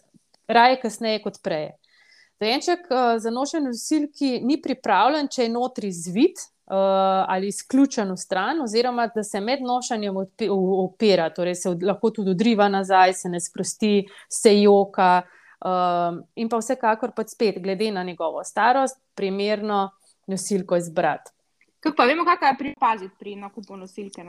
raje 0.47 0.79
kasneje 0.81 1.23
kot 1.25 1.41
prej. 1.43 1.73
Dojenček 2.39 2.87
uh, 2.87 3.17
za 3.19 3.33
nošenje 3.35 3.73
nosilki 3.73 4.37
ni 4.47 4.61
pripravljen, 4.63 5.27
če 5.27 5.43
je 5.43 5.51
notri 5.51 5.91
zvit, 5.91 6.39
ali 6.75 7.47
izključen 7.47 8.11
v 8.11 8.17
stran, 8.17 8.61
oziroma 8.61 9.07
da 9.15 9.23
se 9.23 9.41
med 9.41 9.61
nošanjem 9.61 10.15
opira, 10.83 11.29
torej 11.29 11.55
se 11.55 11.69
lahko 11.81 12.09
tudi 12.09 12.31
odriva 12.31 12.69
nazaj, 12.69 13.13
se 13.13 13.29
ne 13.29 13.39
sprosti, 13.39 14.07
se 14.29 14.61
joka. 14.61 15.21
Um, 15.59 16.21
in 16.35 16.49
pa 16.49 16.57
vsekakor 16.57 17.11
pa 17.15 17.25
spet, 17.27 17.57
glede 17.63 17.91
na 17.91 18.03
njegovo 18.03 18.43
starost, 18.43 19.01
primerno 19.15 19.89
nosilko 20.27 20.77
izbrati. 20.77 21.31
Kako 21.79 21.95
pa 21.95 22.05
vemo, 22.05 22.23
kaj 22.25 22.49
je 22.49 22.55
pripaziti 22.57 23.15
pri 23.19 23.35
nakupu 23.35 23.75
nosilke? 23.75 24.23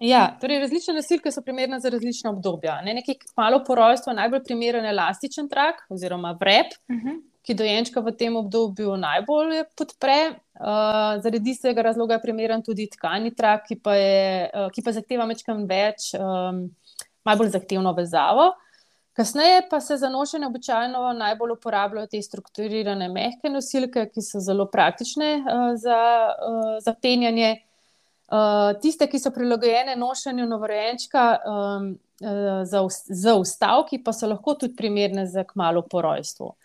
Ja, 0.00 0.38
torej 0.40 0.60
različne 0.60 0.94
nosilke 0.94 1.30
so 1.30 1.42
primerne 1.42 1.80
za 1.80 1.90
različne 1.90 2.30
obdobja. 2.30 2.80
Ne, 2.82 2.94
nekaj 2.94 3.14
malo 3.36 3.64
po 3.66 3.74
rojstvu 3.74 4.10
je 4.10 4.16
najbolj 4.16 4.44
primeren 4.44 4.86
elastičen 4.86 5.48
trak 5.48 5.86
oziroma 5.90 6.36
vrep, 6.40 6.78
uh 6.88 6.96
mhm. 6.96 7.08
-huh 7.08 7.27
ki 7.48 7.56
dojenčka 7.56 8.02
v 8.04 8.12
tem 8.12 8.36
obdobju 8.36 8.98
najbolj 9.00 9.62
podpre. 9.72 10.36
Uh, 10.58 11.16
zaradi 11.24 11.54
istega 11.56 11.80
razloga 11.86 12.18
je 12.18 12.24
primeren 12.26 12.60
tudi 12.60 12.84
tkani 12.92 13.32
trak, 13.32 13.64
ki 13.70 13.78
pa, 13.80 13.94
je, 13.96 14.50
uh, 14.52 14.66
ki 14.74 14.84
pa 14.84 14.92
zahteva 14.92 15.24
mečkam 15.24 15.62
več, 15.70 16.10
um, 16.18 16.66
najbolj 17.24 17.54
zahtevno 17.56 17.94
vezavo. 17.96 18.50
Kasneje 19.16 19.64
pa 19.70 19.80
se 19.80 19.96
za 19.96 20.10
nošenje 20.12 20.46
običajno 20.46 21.14
najbolj 21.16 21.56
uporabljajo 21.56 22.10
te 22.12 22.20
strukturirane 22.22 23.08
mehke 23.08 23.48
nosilke, 23.48 24.04
ki 24.12 24.22
so 24.22 24.44
zelo 24.44 24.68
praktične 24.68 25.32
uh, 25.40 25.72
za, 25.80 26.02
uh, 26.36 26.76
za 26.84 26.94
penjanje. 27.00 27.54
Uh, 28.28 28.76
tiste, 28.82 29.08
ki 29.08 29.16
so 29.16 29.32
prilagojene 29.32 29.96
nošenju 29.96 30.44
novorojenčka 30.52 31.28
um, 31.48 31.92
uh, 32.20 32.60
za, 32.68 32.84
za 33.08 33.40
ustavki, 33.40 34.02
pa 34.04 34.12
so 34.12 34.28
lahko 34.28 34.58
tudi 34.60 34.76
primerne 34.76 35.24
za 35.24 35.48
kmalo 35.48 35.86
porojstvo. 35.88 36.58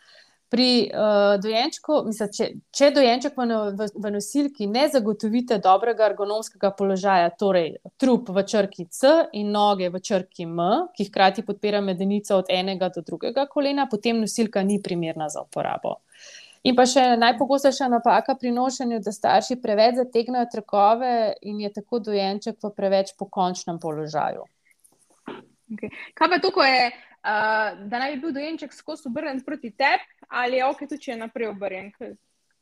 Pri 0.54 0.86
uh, 0.86 1.42
dojenčku, 1.42 1.96
mislim, 2.06 2.30
če, 2.30 2.48
če 2.78 2.92
dojenček 2.94 3.38
v, 3.40 3.46
v, 3.74 3.88
v 3.98 4.10
nosilki 4.14 4.68
ne 4.70 4.84
zagotovite 4.94 5.58
dobrega 5.58 6.06
ergonomskega 6.12 6.70
položaja, 6.78 7.32
torej 7.42 7.80
trup 7.98 8.30
v 8.30 8.44
črki 8.46 8.86
C 8.94 9.16
in 9.40 9.50
noge 9.56 9.90
v 9.90 9.98
črki 9.98 10.46
M, 10.46 10.62
ki 10.94 11.08
hkrati 11.10 11.42
podpira 11.48 11.82
medenico 11.82 12.38
od 12.38 12.52
enega 12.54 12.92
do 12.94 13.02
drugega 13.02 13.48
kolena, 13.50 13.88
potem 13.90 14.22
nosilka 14.22 14.62
ni 14.62 14.78
primerna 14.78 15.26
za 15.34 15.42
uporabo. 15.42 15.98
In 16.64 16.78
pa 16.78 16.86
še 16.88 17.18
najpogostejša 17.20 17.90
napaka 17.92 18.38
pri 18.40 18.54
nošenju, 18.56 19.02
da 19.04 19.12
starši 19.12 19.58
preveč 19.64 19.98
zategnajo 19.98 20.52
trakove 20.52 21.16
in 21.50 21.66
je 21.66 21.74
tako 21.76 22.00
dojenček 22.06 22.62
v 22.62 22.72
preveč 22.78 23.12
pokončnem 23.20 23.82
položaju. 23.82 24.46
Okay. 25.74 25.90
Kaj 26.14 26.30
pa 26.30 26.40
to, 26.40 26.54
ko 26.54 26.64
je 26.64 26.94
uh, 27.24 27.88
da 27.90 28.00
naj 28.00 28.16
bi 28.16 28.22
bil 28.22 28.36
dojenček 28.36 28.74
skozi 28.74 29.08
obrnjen 29.08 29.42
proti 29.46 29.72
tebi, 29.72 30.28
ali 30.28 30.60
je 30.60 30.66
ok, 30.66 30.86
tudi 30.90 31.02
če 31.08 31.12
je 31.12 31.18
naprej 31.18 31.52
obrnjen? 31.54 31.92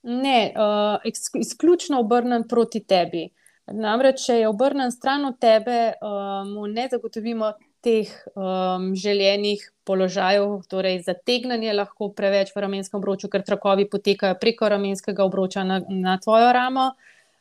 Ne, 0.04 0.54
uh, 0.56 1.12
izključno 1.42 2.00
obrnjen 2.00 2.48
proti 2.50 2.84
tebi. 2.86 3.30
Namreč, 3.72 4.26
če 4.26 4.40
je 4.42 4.48
obrnjen 4.50 4.92
stran 4.92 5.26
od 5.26 5.38
tebe, 5.40 5.94
uh, 6.02 6.42
mu 6.48 6.68
ne 6.68 6.88
zagotovimo 6.92 7.54
teh 7.82 8.10
um, 8.36 8.92
želenih 8.98 9.64
položajev, 9.86 10.60
torej 10.70 11.00
zategnanje 11.06 11.74
lahko 11.74 12.12
preveč 12.14 12.52
v 12.56 12.62
ramenskem 12.66 13.00
obroču, 13.00 13.30
ker 13.30 13.46
trakovi 13.46 13.88
potekajo 13.90 14.38
preko 14.42 14.70
ramenskega 14.70 15.26
obroča 15.26 15.64
na, 15.66 15.82
na 15.90 16.18
tvojo 16.22 16.52
ramo. 16.54 16.92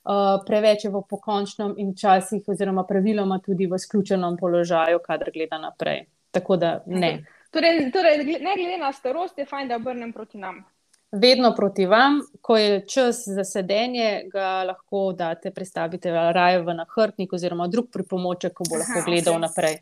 Uh, 0.01 0.41
preveč 0.47 0.87
je 0.87 0.91
v 0.91 1.03
pokončnem 1.05 1.75
in 1.77 1.93
časih, 1.95 2.47
oziroma 2.49 2.87
praviloma 2.89 3.37
tudi 3.45 3.69
v 3.69 3.77
sključenem 3.79 4.39
položaju, 4.41 5.03
kadar 5.05 5.29
gleda 5.35 5.61
naprej. 5.61 6.07
Tako 6.31 6.57
da 6.57 6.83
ne. 6.87 7.25
Torej, 7.51 7.91
torej, 7.93 8.19
ne 8.25 8.55
glede 8.57 8.79
na 8.79 8.93
starost, 8.93 9.39
je 9.39 9.47
fajn, 9.47 9.69
da 9.69 9.77
obrnem 9.77 10.13
proti 10.13 10.39
nam. 10.39 10.65
Vedno 11.13 11.55
proti 11.57 11.87
vam, 11.87 12.21
ko 12.41 12.57
je 12.57 12.87
čas 12.87 13.25
za 13.27 13.45
sedenje, 13.45 14.23
ga 14.33 14.63
lahko 14.63 15.13
date, 15.13 15.51
predstavite 15.51 16.11
raje 16.11 16.61
v 16.63 16.75
nahrbnik 16.79 17.33
oziroma 17.33 17.67
drug 17.67 17.89
pripomoček, 17.91 18.55
ko 18.55 18.65
bo 18.71 18.79
lahko 18.79 19.01
Aha, 19.01 19.07
gledal 19.07 19.35
okay. 19.35 19.41
naprej. 19.41 19.79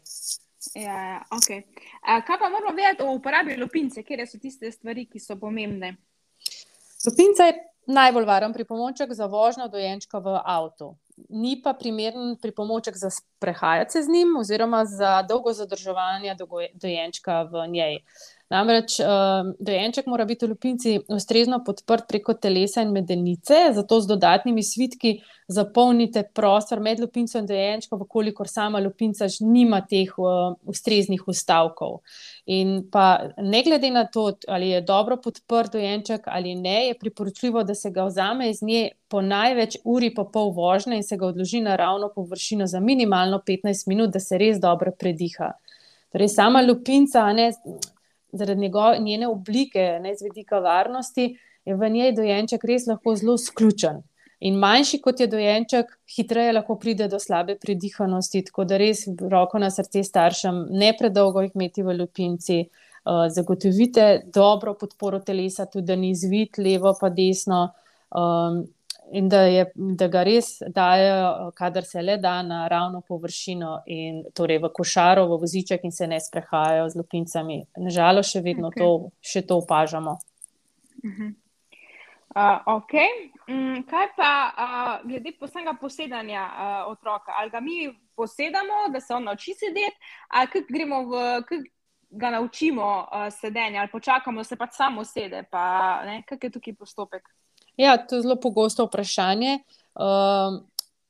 Ja, 0.75 0.97
ja, 1.11 1.19
okay. 1.37 1.63
A, 2.01 2.23
kaj 2.25 2.39
pa 2.41 2.49
moramo 2.49 2.73
vedeti 2.77 3.05
o 3.05 3.13
uporabi 3.13 3.57
lupince, 3.61 4.03
kje 4.03 4.27
so 4.27 4.41
tiste 4.41 4.73
stvari, 4.73 5.05
ki 5.05 5.21
so 5.21 5.37
pomembne? 5.37 5.99
Lupinca 7.05 7.51
je 7.51 7.61
najbolj 7.87 8.25
varen 8.25 8.57
pripomoček 8.57 9.13
za 9.13 9.29
vožnjo 9.29 9.69
dojenčka 9.69 10.19
v 10.25 10.41
avtu 10.45 10.95
ni 11.29 11.61
pa 11.63 11.73
primeren 11.73 12.37
pripomoček 12.43 12.97
za 12.97 13.11
sprehajati 13.11 13.93
se 13.93 14.03
z 14.03 14.09
njim, 14.09 14.37
oziroma 14.37 14.85
za 14.85 15.23
dolgo 15.23 15.53
zadrževanje 15.53 16.37
dojenčka 16.75 17.43
v 17.43 17.67
njej. 17.69 17.99
Namreč 18.49 18.95
uh, 19.01 19.51
dojenček 19.61 20.07
mora 20.09 20.25
biti 20.25 20.47
v 20.47 20.55
lupinci 20.55 20.93
ustrezno 21.13 21.59
podprt 21.65 22.07
preko 22.09 22.33
telesa 22.41 22.81
in 22.81 22.95
medenice, 22.97 23.59
zato 23.77 23.99
z 24.01 24.09
dodatnimi 24.09 24.63
svitki 24.65 25.19
zapolnite 25.53 26.23
prostor 26.35 26.81
med 26.81 27.01
lupinco 27.01 27.37
in 27.39 27.47
dojenčkom, 27.49 28.07
kolikor 28.09 28.49
sama 28.49 28.81
lupinca 28.81 29.29
nima 29.45 29.83
teh 29.85 30.15
uh, 30.17 30.55
ustreznih 30.65 31.27
ustavkov. 31.29 31.99
In 32.47 32.87
pa 32.93 33.35
ne 33.37 33.61
glede 33.67 33.91
na 33.93 34.07
to, 34.09 34.31
ali 34.49 34.71
je 34.73 34.81
dobro 34.81 35.19
podprt 35.21 35.77
dojenček 35.77 36.25
ali 36.33 36.55
ne, 36.55 36.87
je 36.87 36.97
priporočljivo, 36.99 37.67
da 37.69 37.75
se 37.75 37.91
ga 37.91 38.09
vzame 38.09 38.49
iz 38.51 38.63
nje 38.63 38.89
po 39.09 39.21
največ 39.21 39.77
uri 39.85 40.09
pa 40.15 40.25
pol 40.25 40.55
vožnje 40.57 40.97
in 40.97 41.05
se 41.05 41.17
ga 41.17 41.27
odloži 41.27 41.61
na 41.61 41.77
ravno 41.77 42.09
površino 42.15 42.67
za 42.67 42.81
minimalno 42.81 43.43
15 43.47 43.89
minut, 43.89 44.11
da 44.11 44.21
se 44.21 44.39
res 44.39 44.57
dobro 44.61 44.93
prediha. 44.99 45.53
Torej, 46.13 46.29
sama 46.33 46.65
lupinca, 46.65 47.27
ne, 47.33 47.53
zaradi 48.33 48.61
njego, 48.61 48.95
njene 49.01 49.29
oblike, 49.29 49.99
ne 50.03 50.15
z 50.17 50.25
vidika 50.25 50.59
varnosti, 50.59 51.39
je 51.65 51.75
v 51.77 51.91
njej 51.91 52.13
dojenček 52.17 52.65
res 52.65 52.87
lahko 52.87 53.15
zelo 53.17 53.37
sključen. 53.39 54.03
In 54.41 54.55
manjši 54.55 55.01
kot 55.03 55.21
je 55.21 55.27
dojenček, 55.27 55.91
hitreje 56.17 56.53
lahko 56.53 56.77
pride 56.79 57.09
do 57.11 57.19
slabe 57.19 57.57
predihanosti. 57.59 58.45
Tako 58.47 58.65
da 58.71 58.79
res 58.79 59.03
roko 59.31 59.59
na 59.59 59.71
srce 59.75 60.05
staršem, 60.07 60.67
ne 60.71 60.93
predolgo 60.99 61.43
jih 61.43 61.57
imeti 61.59 61.83
v 61.83 61.97
lupinci, 61.99 62.61
uh, 62.63 63.27
zagotovite 63.35 64.07
dobro 64.35 64.77
podporo 64.79 65.19
telesa, 65.19 65.67
tudi 65.67 65.87
da 65.91 65.97
ni 65.97 66.15
zvit 66.15 66.59
levo 66.63 66.95
pa 67.01 67.11
desno. 67.11 67.65
Um, 68.15 68.63
in 69.13 69.29
da, 69.29 69.41
je, 69.43 69.65
da 69.75 70.09
ga 70.09 70.23
res 70.27 70.59
dajo, 70.75 71.51
kadar 71.57 71.85
se 71.85 72.03
le 72.03 72.17
da, 72.21 72.43
na 72.43 72.69
ravno 72.69 73.01
površino, 73.09 73.83
in 73.87 74.23
torej 74.35 74.61
v 74.63 74.71
košaro, 74.75 75.27
v 75.29 75.39
voziček, 75.43 75.85
in 75.85 75.93
se 75.93 76.07
ne 76.07 76.21
sprehajajo 76.21 76.89
z 76.91 77.01
lopincami. 77.01 77.59
Nažalost, 77.85 78.37
še 78.37 78.43
vedno 78.45 78.73
okay. 78.73 78.83
to, 78.83 79.11
še 79.21 79.45
to 79.47 79.61
opažamo. 79.63 80.19
Uh 81.05 81.11
-huh. 81.11 81.35
uh, 82.35 82.83
um, 83.49 83.83
kaj 83.91 84.07
pa 84.17 84.31
uh, 84.53 85.09
glede 85.09 85.33
posebnega 85.41 85.79
posedanja 85.81 86.45
uh, 86.45 86.93
otroka? 86.93 87.33
Ali 87.37 87.51
ga 87.51 87.61
mi 87.61 87.89
posedamo, 88.17 88.89
da 88.93 89.01
se 89.01 89.15
on 89.15 89.25
nauči 89.25 89.55
sedeti, 89.55 89.97
ali 90.29 90.47
kaj 90.47 90.63
gremo 90.69 91.03
v. 91.03 91.43
Kaj 91.49 91.59
Ga 92.11 92.31
naučimo 92.31 92.85
uh, 93.13 93.33
sedenja, 93.41 93.81
ali 93.81 93.91
počakamo, 93.93 94.41
da 94.41 94.45
se 94.45 94.57
pač 94.57 94.71
samo 94.73 95.05
sede. 95.05 95.45
Kaj 95.51 96.39
je 96.43 96.51
tukaj 96.51 96.75
postopek? 96.75 97.29
Ja, 97.79 97.97
to 97.97 98.17
je 98.17 98.23
zelo 98.23 98.37
pogosto 98.37 98.85
vprašanje. 98.85 99.59
Uh, 99.95 100.59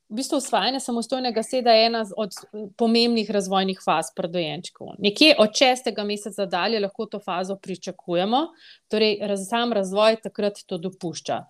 v 0.08 0.16
bistvu 0.20 0.36
usvajanje 0.36 0.80
samostojnega 0.80 1.42
seda 1.42 1.72
je 1.72 1.86
ena 1.86 2.04
od 2.16 2.34
pomembnih 2.76 3.30
razvojnih 3.30 3.80
faz 3.84 4.12
pri 4.16 4.28
dojenčku. 4.28 4.92
Nekje 4.98 5.34
od 5.38 5.56
šestega 5.56 6.04
meseca 6.04 6.46
dalje 6.46 6.80
lahko 6.80 7.06
to 7.06 7.20
fazo 7.24 7.56
pričakujemo, 7.56 8.46
torej 8.88 9.18
raz, 9.22 9.48
sam 9.48 9.72
razvoj 9.72 10.20
takrat 10.22 10.60
to 10.66 10.78
dopušča. 10.78 11.42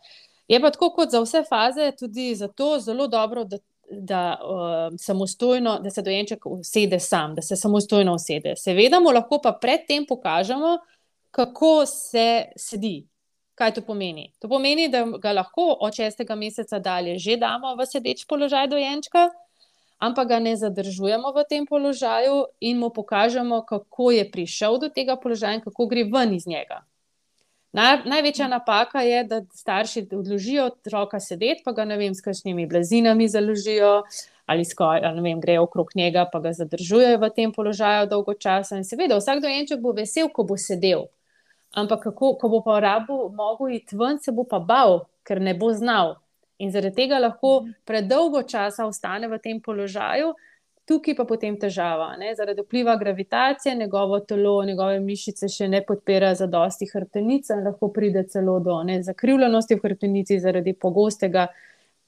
Je 0.49 0.61
pa 0.61 0.71
tako 0.71 0.91
kot 0.95 1.11
za 1.11 1.21
vse 1.21 1.43
faze, 1.49 1.91
tudi 1.99 2.35
zato 2.35 2.79
zelo 2.81 3.07
dobro, 3.07 3.45
da, 3.45 3.59
da, 3.91 4.23
uh, 4.43 5.83
da 5.83 5.91
se 5.91 6.03
dojenček 6.03 6.47
usede 6.47 7.01
sam, 7.01 7.35
da 7.35 7.43
se 7.43 7.57
samostojno 7.57 8.15
usede. 8.15 8.55
Seveda 8.57 9.01
mu 9.01 9.11
lahko 9.11 9.41
pa 9.43 9.53
predtem 9.61 10.07
pokažemo, 10.07 10.79
kako 11.31 11.87
se 11.87 12.45
sedi. 12.57 13.07
Kaj 13.59 13.75
to 13.75 13.83
pomeni? 13.83 14.29
To 14.39 14.49
pomeni, 14.49 14.87
da 14.89 15.03
ga 15.19 15.33
lahko 15.35 15.73
od 15.81 15.95
šestega 15.95 16.35
meseca 16.39 16.79
dalje 16.79 17.19
že 17.19 17.37
damo 17.37 17.75
v 17.75 17.87
sedeč 17.87 18.23
položaj 18.31 18.69
dojenčka, 18.71 19.29
ampak 19.99 20.29
ga 20.29 20.39
ne 20.39 20.55
zadržujemo 20.57 21.33
v 21.35 21.45
tem 21.49 21.67
položaju 21.67 22.45
in 22.61 22.79
mu 22.79 22.91
pokažemo, 22.95 23.65
kako 23.67 24.11
je 24.15 24.31
prišel 24.31 24.79
do 24.79 24.89
tega 24.89 25.17
položaja 25.17 25.59
in 25.59 25.65
kako 25.65 25.87
gre 25.91 26.07
ven 26.07 26.35
iz 26.39 26.47
njega. 26.47 26.85
Naj, 27.73 28.07
največja 28.07 28.49
napaka 28.49 29.03
je, 29.03 29.25
da 29.25 29.43
starši 29.55 30.07
odložijo 30.13 30.71
otroka 30.71 31.21
sedeti, 31.21 31.63
pa 31.65 31.73
ga 31.73 31.85
ne 31.85 31.99
vem, 31.99 32.15
s 32.15 32.25
kakšnimi 32.25 32.67
blazinami 32.67 33.29
založijo 33.29 34.03
ali 34.47 34.65
skoj, 34.65 35.03
ali 35.05 35.21
vem, 35.21 35.41
grejo 35.41 35.67
okrog 35.67 35.91
njega, 35.95 36.25
pa 36.33 36.41
ga 36.41 36.55
zadržujejo 36.57 37.19
v 37.21 37.29
tem 37.37 37.53
položaju 37.53 38.07
dolgo 38.09 38.33
časa. 38.35 38.79
In 38.79 38.87
seveda, 38.89 39.19
vsak 39.19 39.43
dojenček 39.45 39.83
bo 39.85 39.93
vesel, 39.93 40.31
ko 40.33 40.47
bo 40.49 40.57
sedel. 40.57 41.05
Ampak, 41.77 42.03
kako, 42.09 42.35
ko 42.41 42.49
bo 42.49 42.63
pa 42.65 42.79
rabo 42.81 43.29
mogel 43.29 43.77
iti 43.77 43.97
ven, 43.97 44.19
se 44.19 44.33
bo 44.33 44.45
pa 44.45 44.59
bal, 44.59 45.03
ker 45.23 45.41
ne 45.41 45.55
bo 45.55 45.73
znal. 45.73 46.17
In 46.59 46.73
zaradi 46.73 46.97
tega 47.05 47.19
lahko 47.19 47.61
mhm. 47.63 47.75
predolgo 47.85 48.43
časa 48.43 48.87
ostane 48.87 49.29
v 49.29 49.39
tem 49.39 49.61
položaju, 49.61 50.35
tukaj 50.89 51.15
pa 51.15 51.25
potem 51.29 51.59
težava. 51.61 52.15
Ne? 52.17 52.33
Zaradi 52.35 52.65
vpliva 52.65 52.97
gravitacije, 52.97 53.75
njegovo 53.77 54.21
telo, 54.21 54.65
njegove 54.65 55.01
mišice 55.05 55.49
še 55.53 55.69
ne 55.69 55.83
podpira 55.85 56.33
za 56.35 56.49
dosti 56.49 56.89
hrbtenice 56.89 57.53
in 57.55 57.67
lahko 57.69 57.93
pride 57.93 58.25
celo 58.33 58.59
do 58.65 58.81
ne, 58.83 59.03
zakrivljenosti 59.05 59.77
v 59.77 59.85
hrbtenici 59.85 60.41
zaradi 60.41 60.73
pogostega, 60.73 61.49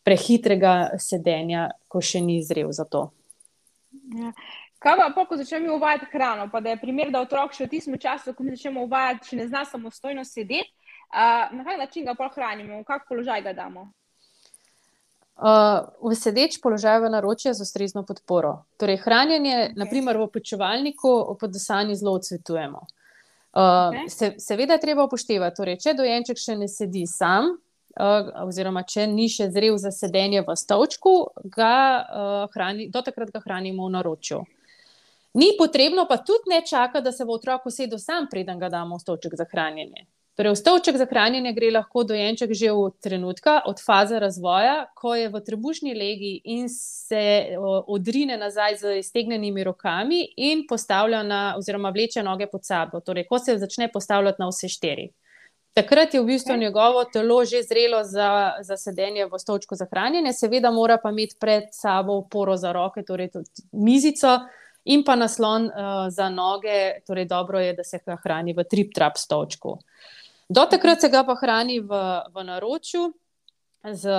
prehitrega 0.03 0.97
sedenja, 0.99 1.69
ko 1.89 2.01
še 2.01 2.25
ni 2.25 2.41
zrel 2.43 2.73
za 2.73 2.89
to. 2.89 3.11
Ja. 4.17 4.33
Kaj 4.81 4.97
pa, 5.15 5.25
ko 5.29 5.37
začnemo 5.37 5.75
uvajati 5.77 6.07
hrano, 6.13 6.49
pa 6.53 6.61
da 6.61 6.71
je 6.71 6.81
primer, 6.81 7.11
da 7.13 7.21
otrok 7.21 7.53
še 7.53 7.67
v 7.67 7.73
tistem 7.75 7.99
času, 8.01 8.33
ko 8.33 8.45
mi 8.45 8.55
začnemo 8.57 8.87
uvajati, 8.87 9.27
če 9.29 9.37
ne 9.37 9.49
zna 9.51 9.65
samostojno 9.69 10.25
sedeti, 10.25 10.71
uh, 11.13 11.51
na 11.53 11.65
kak 11.67 11.77
način 11.77 12.07
ga 12.09 12.15
pa 12.17 12.31
hranimo, 12.33 12.79
v 12.81 12.87
kak 12.89 13.05
položaj 13.09 13.43
ga 13.45 13.53
damo? 13.53 13.91
Uh, 15.37 15.85
v 16.01 16.17
sedeč 16.17 16.57
položaj 16.65 16.97
v 17.01 17.11
naročju 17.13 17.53
z 17.57 17.65
ustrezno 17.65 18.03
podporo. 18.09 18.63
Torej, 18.81 19.03
hranjenje, 19.05 19.57
okay. 19.57 19.77
naprimer 19.77 20.17
v 20.17 20.29
počevalniku, 20.33 21.13
po 21.37 21.49
dosanju 21.49 21.97
zelo 22.01 22.15
odsvetujemo. 22.17 22.81
Uh, 22.81 23.61
okay. 23.61 24.09
se, 24.09 24.31
seveda 24.41 24.79
je 24.79 24.85
treba 24.87 25.05
upoštevati, 25.05 25.57
torej, 25.57 25.77
če 25.81 25.95
dojenček 25.99 26.41
še 26.41 26.57
ne 26.57 26.69
sedi 26.73 27.05
sam, 27.09 27.53
uh, 28.01 28.33
oziroma 28.47 28.81
če 28.89 29.05
ni 29.13 29.29
še 29.29 29.51
zrel 29.53 29.77
za 29.77 29.93
sedenje 29.93 30.41
v 30.41 30.57
stavčku, 30.57 31.15
ga, 31.53 31.77
uh, 32.01 32.49
hrani, 32.57 32.89
do 32.89 33.05
takrat 33.05 33.29
ga 33.29 33.45
hranimo 33.45 33.85
v 33.89 33.95
naročju. 33.99 34.41
Ni 35.35 35.53
potrebno 35.59 36.07
pa 36.09 36.17
tudi 36.17 36.51
ne 36.51 36.63
čakati, 36.67 37.05
da 37.05 37.13
se 37.13 37.25
bo 37.25 37.37
otrok 37.39 37.67
usedel 37.67 37.99
sam, 37.99 38.27
preden 38.31 38.59
ga 38.59 38.69
damo 38.69 38.97
v 38.97 39.01
stolček 39.01 39.37
za 39.39 39.47
hranjenje. 39.51 40.07
Torej, 40.35 40.53
v 40.53 40.57
stolček 40.57 40.97
za 40.97 41.07
hranjenje 41.07 41.53
gre 41.53 41.71
lahko 41.71 42.03
dojenček 42.05 42.55
že 42.57 42.73
v 42.73 42.91
trenutka, 43.03 43.61
od 43.67 43.83
faze 43.85 44.19
razvoja, 44.19 44.87
ko 44.97 45.15
je 45.15 45.29
v 45.29 45.41
trebušni 45.45 45.95
legi 45.95 46.41
in 46.45 46.69
se 46.69 47.55
odrine 47.87 48.39
nazaj 48.41 48.77
z 48.77 48.99
iztegnjenimi 48.99 49.65
rokami 49.65 50.23
in 50.37 50.65
postavlja 50.69 51.23
na, 51.23 51.55
oziroma 51.59 51.91
vleče 51.91 52.23
noge 52.23 52.47
pod 52.47 52.65
sabo. 52.65 53.01
Torej, 53.01 53.27
ko 53.29 53.39
se 53.39 53.59
začne 53.59 53.91
postavljati 53.93 54.41
na 54.41 54.49
vse 54.49 54.69
štiri. 54.69 55.11
Takrat 55.77 56.15
je 56.15 56.21
v 56.21 56.27
bistvu 56.27 56.57
njegovo 56.57 57.05
telo 57.05 57.45
že 57.45 57.63
zrelo 57.63 58.03
za, 58.05 58.59
za 58.61 58.77
sedenje 58.77 59.27
v 59.27 59.39
stolčku 59.39 59.77
za 59.77 59.87
hranjenje, 59.91 60.33
seveda 60.33 60.71
mora 60.71 60.99
pa 61.03 61.11
imeti 61.11 61.37
pred 61.39 61.69
sabo 61.73 62.17
oporo 62.25 62.57
za 62.57 62.73
roke, 62.73 63.03
torej 63.07 63.31
mizico 63.73 64.41
in 64.85 65.05
pa 65.05 65.17
naslon 65.17 65.65
uh, 65.65 66.09
za 66.09 66.29
noge, 66.29 67.03
torej 67.07 67.25
dobro 67.25 67.61
je, 67.61 67.73
da 67.73 67.85
se 67.85 67.99
ga 68.07 68.17
hrani 68.25 68.53
v 68.53 68.65
trip-trap 68.65 69.19
stolčku. 69.19 69.79
Do 70.49 70.67
takrat 70.71 71.01
se 71.01 71.09
ga 71.09 71.25
pa 71.25 71.35
hrani 71.39 71.81
v, 71.81 71.99
v 72.35 72.45
naročju, 72.45 73.13
z, 73.93 74.11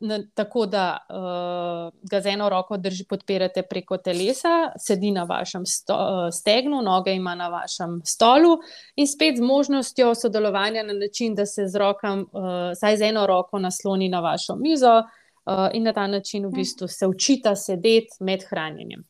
na, 0.00 0.18
tako 0.34 0.66
da 0.66 0.98
uh, 1.08 2.00
ga 2.10 2.20
z 2.20 2.26
eno 2.26 2.48
roko 2.48 2.76
drži, 2.76 3.04
podpirate 3.06 3.62
preko 3.62 3.98
telesa, 3.98 4.72
sedi 4.78 5.10
na 5.14 5.22
vašem 5.22 5.66
sto, 5.66 5.94
uh, 5.94 6.28
stegnu, 6.32 6.82
noge 6.82 7.14
ima 7.14 7.34
na 7.34 7.48
vašem 7.48 8.00
stolu 8.04 8.56
in 8.96 9.06
spet 9.06 9.38
z 9.38 9.40
možnostjo 9.40 10.14
sodelovanja 10.14 10.82
na 10.82 10.92
način, 10.92 11.34
da 11.34 11.46
se 11.46 11.68
z 11.68 11.78
rokam, 11.78 12.20
uh, 12.32 12.72
saj 12.74 12.96
z 12.96 13.10
eno 13.12 13.26
roko 13.26 13.58
nasloni 13.58 14.08
na 14.08 14.20
vašo 14.20 14.56
mizo 14.56 14.98
uh, 14.98 15.68
in 15.72 15.82
na 15.82 15.92
ta 15.92 16.06
način 16.06 16.46
v 16.46 16.50
bistvu 16.50 16.88
se 16.88 17.06
učita 17.06 17.56
sedeti 17.56 18.18
med 18.20 18.44
hranjenjem. 18.50 19.04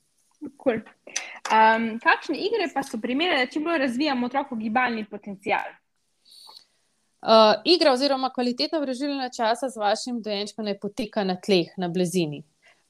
Cool. 0.63 0.81
Um, 1.53 1.95
kakšne 2.01 2.37
igre 2.41 2.69
pa 2.75 2.83
so 2.83 2.99
primere, 3.01 3.39
da 3.39 3.51
čim 3.51 3.65
bolj 3.65 3.79
razvijamo 3.85 4.27
otroku 4.27 4.57
gibalni 4.57 5.05
potencial? 5.11 5.73
Uh, 7.25 7.55
igra 7.65 7.93
oziroma 7.93 8.31
kvalitetno 8.33 8.81
vrežilna 8.81 9.31
časa 9.33 9.69
z 9.69 9.81
vašim 9.81 10.21
dojenčkom 10.23 10.65
ne 10.65 10.75
poteka 10.79 11.25
na 11.25 11.37
tleh, 11.41 11.73
na 11.81 11.89
blizini. 11.89 12.43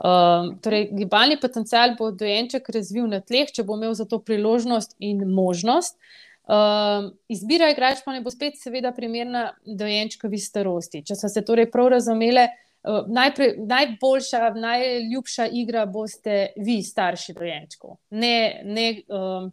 Um, 0.04 0.56
torej, 0.62 0.88
gibalni 0.92 1.38
potencial 1.40 1.94
bo 1.98 2.10
dojenček 2.10 2.68
razvil 2.74 3.06
na 3.06 3.20
tleh, 3.22 3.52
če 3.54 3.62
bo 3.62 3.78
imel 3.78 3.94
za 3.94 4.08
to 4.10 4.18
priložnost 4.18 4.96
in 4.98 5.22
možnost. 5.30 5.98
Um, 6.44 7.12
izbira 7.30 7.70
igrač 7.70 8.02
pa 8.04 8.12
ne 8.12 8.20
bo 8.20 8.30
spet, 8.34 8.58
seveda, 8.60 8.90
primerna 8.92 9.52
dojenčkovi 9.64 10.38
starosti. 10.42 11.04
Če 11.06 11.16
so 11.16 11.30
se 11.30 11.44
torej 11.46 11.70
prav 11.72 11.92
razumele, 11.94 12.48
uh, 12.50 12.63
najprej, 13.06 13.54
najboljša, 13.58 14.50
najljubša 14.54 15.46
igra 15.52 15.86
boste 15.86 16.52
vi, 16.56 16.82
starši 16.82 17.32
dojenčkov. 17.32 17.96
Ne, 18.10 18.60
ne, 18.64 18.88
um, 19.08 19.52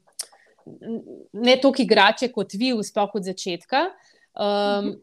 ne 1.34 1.56
toliko 1.62 1.82
igrače 1.82 2.32
kot 2.32 2.54
vi, 2.54 2.74
sploh 2.84 3.16
od 3.16 3.24
začetka. 3.24 3.86
Um, 4.36 4.94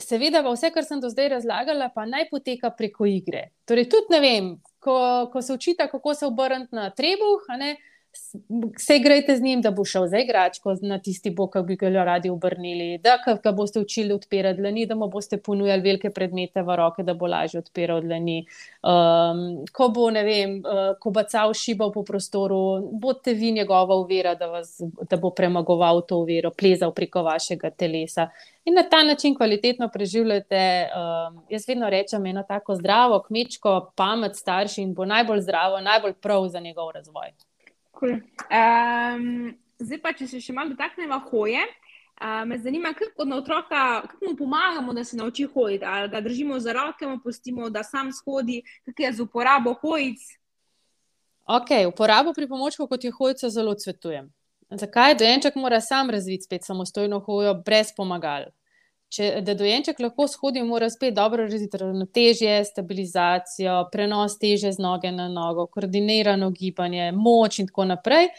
seveda, 0.00 0.42
vse, 0.46 0.70
kar 0.74 0.84
sem 0.84 1.00
do 1.00 1.10
zdaj 1.12 1.28
razlagala, 1.36 1.90
pa 1.94 2.06
naj 2.06 2.28
poteka 2.30 2.70
preko 2.70 3.06
igre. 3.06 3.50
Torej, 3.68 3.88
tudi 3.92 4.16
ne 4.16 4.20
vem, 4.20 4.50
ko, 4.82 4.96
ko 5.32 5.42
se 5.42 5.52
učita, 5.52 5.88
kako 5.92 6.14
se 6.14 6.26
obrniti 6.26 6.74
na 6.74 6.90
trebuh. 6.90 7.44
Se 8.78 8.96
igrajte 8.96 9.36
z 9.36 9.42
njim, 9.42 9.62
da 9.62 9.70
bo 9.70 9.84
šel 9.84 10.06
za 10.06 10.18
igračko 10.18 10.76
na 10.82 10.98
tisti 10.98 11.30
bok, 11.30 11.52
ki 11.52 11.62
bi 11.66 11.76
ga 11.76 11.88
radi 12.04 12.30
obrnili, 12.30 12.98
da 12.98 13.18
ga 13.42 13.52
boste 13.52 13.80
učili 13.80 14.12
odpirati 14.12 14.60
dlani, 14.60 14.86
da 14.86 14.94
mu 14.94 15.08
boste 15.08 15.38
ponujali 15.38 15.82
velike 15.82 16.10
predmete 16.10 16.62
v 16.62 16.76
roke, 16.76 17.02
da 17.02 17.14
bo 17.14 17.26
lažje 17.26 17.58
odpiral 17.58 18.00
dlani. 18.02 18.44
Um, 18.82 19.64
ko 19.72 19.88
bo, 19.88 20.10
ne 20.10 20.24
vem, 20.24 20.58
uh, 20.64 20.96
ko 21.00 21.10
bo 21.10 21.22
cal 21.30 21.54
šibal 21.54 21.92
po 21.92 22.02
prostoru, 22.02 22.58
boste 22.92 23.34
vi 23.34 23.52
njegova 23.52 23.96
uvera, 23.96 24.34
da, 24.34 24.46
vas, 24.46 24.80
da 25.10 25.16
bo 25.16 25.30
premagoval 25.30 26.02
to 26.08 26.18
uvero, 26.24 26.50
plezal 26.50 26.92
preko 26.94 27.22
vašega 27.22 27.70
telesa. 27.70 28.28
In 28.64 28.74
na 28.74 28.82
ta 28.82 29.02
način 29.02 29.34
kvalitetno 29.36 29.88
preživljate. 29.92 30.88
Um, 30.88 31.42
jaz 31.48 31.68
vedno 31.68 31.90
rečem, 31.90 32.26
eno 32.26 32.42
tako 32.48 32.76
zdravo, 32.76 33.22
kmečko, 33.22 33.90
pamet 33.96 34.36
starši 34.36 34.82
in 34.82 34.94
bo 34.94 35.04
najbolj 35.04 35.40
zdravo, 35.40 35.80
najbolj 35.80 36.12
prav 36.12 36.48
za 36.48 36.60
njegov 36.60 36.90
razvoj. 36.90 37.34
Cool. 37.98 38.18
Um, 38.50 39.54
zdaj 39.78 40.00
pa, 40.02 40.12
če 40.12 40.28
se 40.28 40.40
še 40.40 40.52
malo 40.52 40.74
dotaknemo 40.74 41.18
hoje. 41.30 41.64
Uh, 42.14 42.44
me 42.46 42.58
zanima, 42.62 42.92
kako 42.94 43.24
na 43.26 43.36
otroka, 43.36 43.82
kako 44.06 44.30
mu 44.30 44.36
pomagamo, 44.38 44.92
da 44.94 45.04
se 45.04 45.16
nauči 45.16 45.48
hoditi. 45.54 45.84
Ali 45.84 46.08
ga 46.08 46.20
držimo 46.20 46.58
za 46.60 46.72
roke, 46.72 47.06
mu 47.06 47.18
pustimo, 47.22 47.70
da 47.70 47.82
sam 47.82 48.12
shodi, 48.12 48.62
kako 48.84 49.02
je 49.02 49.12
z 49.12 49.22
uporabo 49.22 49.74
hojic. 49.82 50.22
Ok, 51.44 51.74
uporabo 51.88 52.32
pripomočkov 52.32 52.88
kot 52.88 53.04
je 53.04 53.12
hojica 53.12 53.50
zelo 53.50 53.74
svetujem. 53.78 54.30
Zakaj? 54.70 55.14
Dojenček 55.20 55.54
mora 55.54 55.80
sam 55.80 56.10
razviti 56.10 56.46
spet 56.46 56.64
samostojno 56.64 57.20
hojo, 57.20 57.54
brez 57.54 57.92
pomagal. 57.96 58.48
Če, 59.14 59.28
da 59.46 59.54
dojenček 59.54 60.00
lahko 60.02 60.26
shodi, 60.26 60.62
mora 60.66 60.88
spet 60.90 61.14
dobro 61.14 61.44
razviti 61.46 61.78
ravnotežje, 61.78 62.54
stabilizacijo, 62.66 63.76
prenos 63.92 64.38
teže 64.40 64.72
z 64.74 64.82
noge 64.82 65.12
na 65.14 65.28
nogo, 65.30 65.68
koordinirano 65.70 66.48
gibanje, 66.54 67.12
moč 67.14 67.60
in 67.62 67.68
tako 67.70 67.86
naprej. 67.92 68.32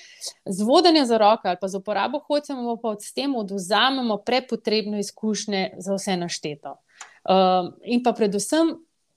Z 0.43 0.67
vodenjem 0.67 1.07
za 1.07 1.19
roke 1.21 1.47
ali 1.47 1.61
pa 1.61 1.69
z 1.71 1.79
uporabo 1.79 2.19
bomo 2.27 2.75
pa 2.81 2.95
s 2.99 3.13
tem 3.13 3.35
oduzamemo 3.35 4.17
prepotrebne 4.17 4.99
izkušnje 4.99 5.69
za 5.79 5.95
vse 5.95 6.17
našteto. 6.17 6.75
Uh, 7.23 7.71
in 7.83 8.03
pa 8.03 8.11
predvsem 8.13 8.75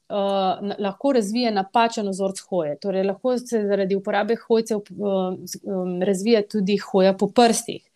uh, 0.09 0.75
lahko 0.79 1.11
razvije 1.13 1.51
napačen 1.51 2.07
vzorc 2.09 2.39
hoje. 2.49 2.79
Torej, 2.79 3.03
lahko 3.03 3.37
se 3.37 3.65
zaradi 3.67 3.95
uporabe 3.95 4.35
hojcev 4.47 4.77
uh, 4.77 5.35
um, 5.63 6.01
razvija 6.01 6.41
tudi 6.47 6.77
hoja 6.77 7.13
po 7.13 7.27
prstih. 7.27 7.88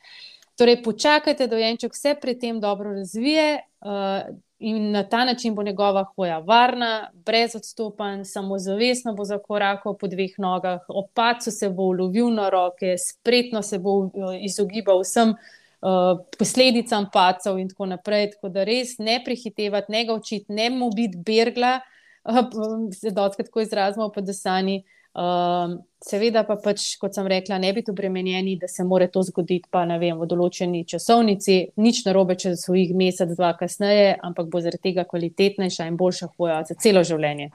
Torej, 0.55 0.83
počakajte, 0.83 1.47
da 1.47 1.55
dojenček 1.55 1.93
vse 1.93 2.15
pri 2.21 2.35
tem 2.39 2.59
dobro 2.61 2.91
razvije 2.93 3.59
uh, 3.81 4.35
in 4.59 4.91
na 4.91 5.03
ta 5.09 5.25
način 5.25 5.55
bo 5.55 5.63
njegova 5.63 6.03
hoja 6.15 6.37
varna, 6.39 7.09
brez 7.13 7.55
odstopanj, 7.55 8.23
samozavestno 8.23 9.13
bo 9.13 9.25
zakorakal 9.25 9.97
po 9.97 10.07
dveh 10.07 10.37
nogah, 10.37 10.79
opacu 10.87 11.51
se 11.51 11.69
bo 11.69 11.83
ulovil 11.83 12.29
na 12.33 12.49
roke, 12.49 12.95
spretno 12.97 13.61
se 13.61 13.79
bo 13.79 13.97
uh, 13.97 14.11
izogibal 14.41 15.01
vsem 15.01 15.33
uh, 15.33 16.21
posledicam 16.37 17.09
pacov 17.13 17.59
in 17.59 17.69
tako 17.69 17.85
naprej. 17.85 18.31
Tako 18.31 18.49
da 18.49 18.63
res 18.63 18.97
ne 18.97 19.19
prehitevati, 19.25 19.91
ne 19.91 20.05
ga 20.05 20.13
učiti, 20.13 20.53
ne 20.53 20.69
mu 20.69 20.91
biti 20.95 21.17
bergla, 21.17 21.79
uh, 22.23 22.45
se 22.93 23.11
dotkrat 23.11 23.49
tako 23.49 23.65
izrazimo 23.65 24.11
pa 24.13 24.21
desani. 24.21 24.83
Um, 25.13 25.75
seveda 26.01 26.41
pa 26.41 26.55
pač, 26.57 26.95
kot 26.97 27.13
sem 27.13 27.27
rekla, 27.29 27.59
ne 27.61 27.69
biti 27.75 27.91
obremenjeni, 27.93 28.55
da 28.57 28.65
se 28.67 28.81
more 28.83 29.05
to 29.13 29.21
zgoditi 29.21 29.69
pa 29.69 29.83
ne 29.85 29.99
vem, 30.01 30.17
v 30.17 30.25
določeni 30.25 30.81
časovnici, 30.89 31.57
nič 31.77 31.99
narobe, 32.07 32.33
če 32.33 32.55
so 32.57 32.73
jih 32.73 32.95
mesec, 32.97 33.35
dva 33.37 33.51
kasneje, 33.59 34.15
ampak 34.25 34.49
bo 34.49 34.63
zaradi 34.63 34.89
tega 34.89 35.05
kvalitetnejša 35.05 35.85
in 35.91 35.99
boljša 36.01 36.31
hoja 36.33 36.63
za 36.65 36.79
celo 36.81 37.05
življenje. 37.05 37.51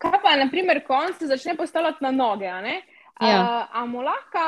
Kaj 0.00 0.18
pa, 0.24 0.32
na 0.40 0.48
primer, 0.48 0.80
ko 0.86 0.96
on 0.96 1.12
se 1.18 1.28
začne 1.28 1.58
postavljati 1.60 2.00
na 2.08 2.14
noge, 2.16 2.48
ja. 2.48 3.68
a 3.68 3.84
mu 3.84 4.00
lahko 4.00 4.40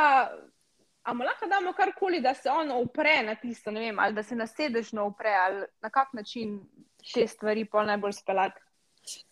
damo 1.52 1.76
karkoli, 1.76 2.24
da 2.24 2.33
se 2.33 2.48
on 2.48 2.72
opre 2.72 3.20
na 3.26 3.37
tisto, 3.37 3.68
vem, 3.70 4.00
ali 4.00 4.16
da 4.16 4.24
se 4.24 4.33
nasedežno 4.33 5.04
opre, 5.12 5.37
ali 5.44 5.66
na 5.85 5.92
kak 5.92 6.16
način 6.16 6.62
te 7.12 7.26
stvari 7.28 7.68
pa 7.68 7.85
najbolj 7.85 8.16
speljati. 8.16 8.63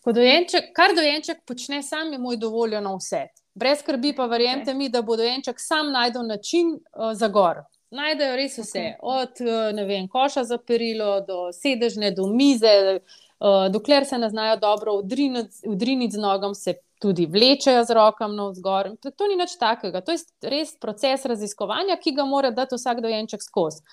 Dojenček, 0.05 0.71
kar 0.75 0.95
dojenček 0.95 1.45
počne, 1.47 1.83
sam 1.83 2.11
je 2.13 2.19
moj 2.19 2.37
dovoljeno 2.37 2.95
vse. 2.97 3.27
Brez 3.55 3.79
skrbi, 3.79 4.13
pa 4.15 4.25
verjemite 4.25 4.71
okay. 4.71 4.77
mi, 4.77 4.89
da 4.89 5.01
bo 5.01 5.15
dojenček 5.15 5.59
sam 5.61 5.91
najdel 5.91 6.25
način 6.27 6.73
uh, 6.73 7.13
za 7.13 7.27
gor. 7.27 7.63
Najdejo 7.93 8.35
res 8.35 8.57
vse, 8.57 8.79
okay. 8.79 8.95
od 9.01 9.41
uh, 9.45 9.87
vem, 9.87 10.07
koša 10.07 10.43
za 10.43 10.57
perilo 10.57 11.19
do 11.27 11.51
sedežne, 11.53 12.11
do 12.11 12.27
mize. 12.27 12.99
Uh, 13.43 13.67
dokler 13.71 14.05
se 14.05 14.17
ne 14.17 14.29
znajo 14.29 14.57
dobro 14.57 14.93
udriniti 15.67 16.15
z 16.15 16.19
nogom, 16.19 16.55
se 16.55 16.73
tudi 17.01 17.25
vlečejo 17.25 17.83
z 17.83 17.93
rokami 17.93 18.35
na 18.35 18.47
vzgor. 18.49 18.93
To, 19.01 19.11
to 19.11 19.27
ni 19.27 19.35
nič 19.35 19.57
takega. 19.59 20.01
To 20.01 20.15
je 20.15 20.23
res 20.47 20.77
proces 20.79 21.25
raziskovanja, 21.25 21.99
ki 21.99 22.15
ga 22.15 22.25
mora 22.25 22.51
dati 22.51 22.79
vsak 22.79 23.01
dojenček 23.03 23.43
skozi. 23.43 23.83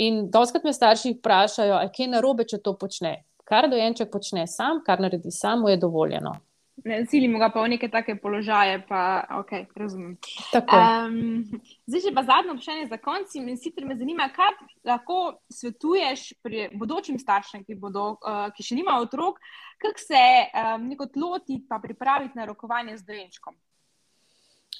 In 0.00 0.28
doskrat 0.30 0.64
me 0.64 0.72
starši 0.72 1.16
vprašajo, 1.18 1.80
kaj 1.96 2.06
je 2.06 2.12
narobe, 2.14 2.46
če 2.48 2.62
to 2.64 2.76
počne 2.78 3.18
kar 3.50 3.66
dojenček 3.70 4.12
počne 4.12 4.46
sam, 4.46 4.84
kar 4.86 5.02
naredi 5.02 5.34
samo, 5.34 5.68
je 5.68 5.80
dovoljeno. 5.82 6.36
Ne 6.84 7.02
silimo 7.06 7.38
ga 7.38 7.50
pa 7.52 7.60
v 7.60 7.74
neke 7.74 7.88
take 7.92 8.14
položaje, 8.16 8.78
pa 8.88 9.26
ok, 9.40 9.50
razumem. 9.76 10.14
Um, 10.56 11.44
zdaj, 11.84 12.00
že 12.06 12.12
pa 12.14 12.22
zadnje 12.24 12.54
vprašanje 12.54 12.86
za 12.88 12.98
konec. 13.02 13.34
In 13.36 13.56
sicer 13.60 13.84
me 13.84 13.96
zanima, 14.00 14.30
kaj 14.32 14.54
lahko 14.88 15.18
svetuješ 15.52 16.22
pri 16.40 16.70
bodočim 16.72 17.18
staršem, 17.20 17.66
ki, 17.66 17.76
bodo, 17.76 18.14
uh, 18.24 18.46
ki 18.56 18.64
še 18.64 18.78
nimajo 18.78 19.04
otrok, 19.10 19.42
kako 19.82 20.06
se 20.06 20.22
um, 20.22 20.88
neko 20.88 21.10
loti 21.20 21.60
pa 21.68 21.82
pripraviti 21.82 22.38
na 22.38 22.48
rokovanje 22.48 22.96
z 23.02 23.04
dojenčkom. 23.12 23.58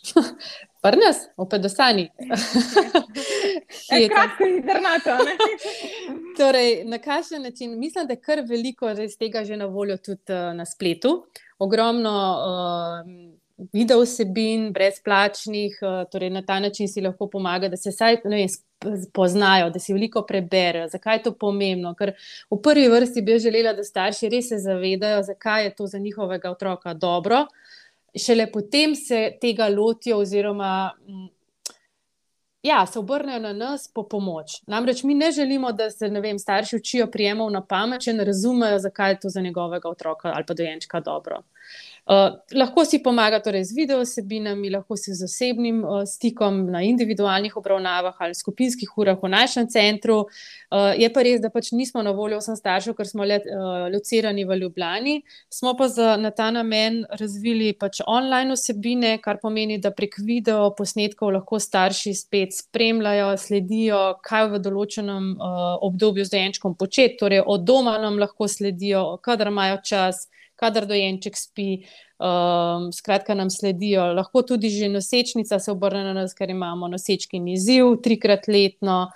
Prnas, 0.82 1.16
opedosani. 1.36 2.08
Kratko 4.12 4.46
in 4.46 4.62
drnato. 4.62 5.16
torej, 6.38 6.84
na 6.84 6.98
kakšen 6.98 7.42
način? 7.42 7.78
Mislim, 7.78 8.06
da 8.06 8.12
je 8.12 8.20
kar 8.20 8.40
veliko 8.48 8.90
iz 8.90 9.18
tega 9.18 9.44
že 9.44 9.56
na 9.56 9.66
voljo 9.66 9.96
tudi 9.96 10.32
uh, 10.32 10.56
na 10.56 10.64
spletu. 10.66 11.26
Ogromno 11.58 12.14
uh, 12.40 13.66
video 13.72 14.00
vsebin, 14.00 14.72
brezplačnih, 14.72 15.78
uh, 15.82 16.10
torej 16.10 16.30
na 16.30 16.42
ta 16.42 16.60
način 16.60 16.88
si 16.88 17.00
lahko 17.00 17.28
pomaga, 17.28 17.68
da 17.68 17.76
se 17.76 17.90
vsaj 17.90 18.16
poznajo, 19.12 19.70
da 19.70 19.78
si 19.78 19.92
veliko 19.92 20.22
preberejo. 20.22 20.88
Zakaj 20.88 21.16
je 21.16 21.22
to 21.22 21.34
pomembno? 21.34 21.94
Ker 21.94 22.14
v 22.50 22.62
prvi 22.62 22.88
vrsti 22.88 23.22
bi 23.22 23.38
želela, 23.38 23.72
da 23.76 23.84
starši 23.84 24.28
res 24.32 24.48
se 24.48 24.58
zavedajo, 24.58 25.22
zakaj 25.22 25.64
je 25.64 25.74
to 25.74 25.86
za 25.86 25.98
njihovega 25.98 26.50
otroka 26.50 26.94
dobro 26.94 27.46
šele 28.18 28.46
potem 28.52 28.94
se 28.94 29.30
tega 29.40 29.68
lotijo, 29.68 30.18
oziroma 30.18 30.90
mm, 31.08 31.28
ja, 32.62 32.86
se 32.86 32.98
obrnejo 32.98 33.40
na 33.40 33.52
nas 33.52 33.88
po 33.94 34.08
pomoč. 34.08 34.60
Namreč 34.66 35.02
mi 35.02 35.14
ne 35.14 35.32
želimo, 35.32 35.72
da 35.72 35.90
se 35.90 36.08
vem, 36.08 36.38
starši 36.38 36.76
učijo 36.76 37.06
prijemov 37.10 37.50
na 37.50 37.64
pamet, 37.66 38.02
če 38.02 38.12
ne 38.12 38.24
razumejo, 38.24 38.78
zakaj 38.78 39.12
je 39.12 39.20
to 39.20 39.28
za 39.28 39.40
njegovega 39.40 39.88
otroka 39.88 40.32
ali 40.34 40.44
pa 40.46 40.54
dojenčka 40.54 41.00
dobro. 41.00 41.42
Uh, 42.10 42.40
lahko 42.58 42.82
si 42.84 42.98
pomaga 42.98 43.38
torej 43.38 43.68
z 43.68 43.76
video 43.76 44.00
osebinami, 44.02 44.70
lahko 44.72 44.96
si 44.96 45.12
z 45.14 45.28
osebnim 45.28 45.84
uh, 45.84 46.02
stikom 46.08 46.64
na 46.72 46.80
individualnih 46.82 47.54
obravnavah 47.56 48.16
ali 48.18 48.34
skupinskih 48.34 48.88
urah 48.98 49.20
v 49.22 49.28
našem 49.30 49.68
centru. 49.70 50.24
Uh, 50.72 50.90
je 50.98 51.06
pa 51.12 51.22
res, 51.22 51.38
da 51.38 51.52
pač 51.54 51.70
nismo 51.70 52.02
na 52.02 52.10
voljo 52.10 52.40
vsem 52.40 52.56
staršem, 52.58 52.96
ker 52.98 53.06
smo 53.06 53.22
le, 53.22 53.38
uh, 53.44 53.86
locirani 53.92 54.42
v 54.48 54.58
Ljubljani. 54.58 55.14
Smo 55.52 55.76
pa 55.78 55.86
za, 55.92 56.16
na 56.16 56.32
ta 56.34 56.48
namen 56.50 57.04
razvili 57.20 57.70
pač 57.78 58.00
online 58.06 58.58
osebine, 58.58 59.14
kar 59.22 59.38
pomeni, 59.38 59.78
da 59.78 59.94
prek 59.94 60.18
video 60.18 60.72
posnetkov 60.74 61.36
lahko 61.36 61.62
starši 61.62 62.16
spet 62.16 62.56
spremljajo, 62.58 63.36
sledijo, 63.38 64.02
kaj 64.26 64.48
v 64.56 64.64
določenem 64.66 65.30
uh, 65.36 65.78
obdobju 65.86 66.26
z 66.26 66.34
dojenčkom 66.34 66.74
početi. 66.74 67.20
Torej, 67.22 67.44
od 67.46 67.62
doma 67.62 68.00
nam 68.02 68.18
lahko 68.18 68.50
sledijo, 68.50 69.20
kadar 69.22 69.54
imajo 69.54 69.78
čas 69.84 70.26
kadar 70.60 70.86
dojenček 70.86 71.38
spi, 71.38 71.68
um, 72.20 72.90
skratka, 72.92 73.34
nam 73.34 73.50
sledijo. 73.50 74.04
Lahko 74.16 74.42
tudi 74.46 74.70
že 74.70 74.88
nosečnica 74.92 75.58
se 75.58 75.72
obrne 75.72 76.04
na 76.04 76.14
nas, 76.22 76.34
ker 76.34 76.50
imamo 76.50 76.88
nosečki 76.88 77.42
izziv 77.52 77.96
trikrat 78.04 78.48
letno. 78.48 79.08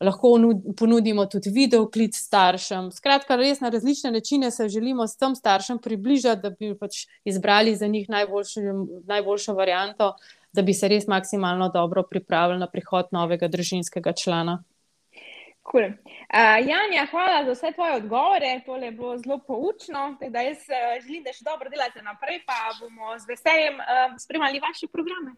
Lahko 0.00 0.30
ponudimo 0.78 1.24
tudi 1.26 1.50
video 1.50 1.88
klic 1.90 2.14
staršem. 2.14 2.92
Skratka, 2.94 3.34
res 3.36 3.58
na 3.60 3.68
različne 3.74 4.12
načine 4.14 4.50
se 4.54 4.68
želimo 4.68 5.06
s 5.06 5.16
tem 5.18 5.34
staršem 5.34 5.80
približati, 5.82 6.42
da 6.42 6.50
bi 6.50 6.70
pač 6.78 7.06
izbrali 7.24 7.74
za 7.76 7.86
njih 7.86 8.06
najboljšo, 8.08 8.60
najboljšo 9.10 9.54
varianto, 9.58 10.12
da 10.52 10.62
bi 10.62 10.74
se 10.74 10.88
res 10.88 11.06
maksimalno 11.06 11.68
dobro 11.74 12.04
pripravili 12.10 12.62
na 12.62 12.70
prihod 12.70 13.10
novega 13.12 13.48
družinskega 13.48 14.12
člana. 14.12 14.62
Cool. 15.70 15.84
Uh, 15.84 16.58
Janja, 16.68 17.06
hvala 17.10 17.44
za 17.44 17.52
vse 17.52 17.72
tvoje 17.72 17.96
odgovore. 17.96 18.60
To 18.66 18.76
je 18.76 18.90
bilo 18.90 19.18
zelo 19.18 19.38
poučno. 19.46 20.16
Da 20.30 20.40
jaz 20.40 20.56
uh, 20.56 21.04
želim, 21.04 21.22
da 21.22 21.32
še 21.32 21.44
dobro 21.44 21.70
delate 21.70 22.02
naprej, 22.02 22.40
pa 22.46 22.72
bomo 22.80 23.18
z 23.18 23.28
veseljem 23.28 23.76
uh, 23.76 24.16
spremljali 24.18 24.60
vaše 24.60 24.88
programe. 24.92 25.36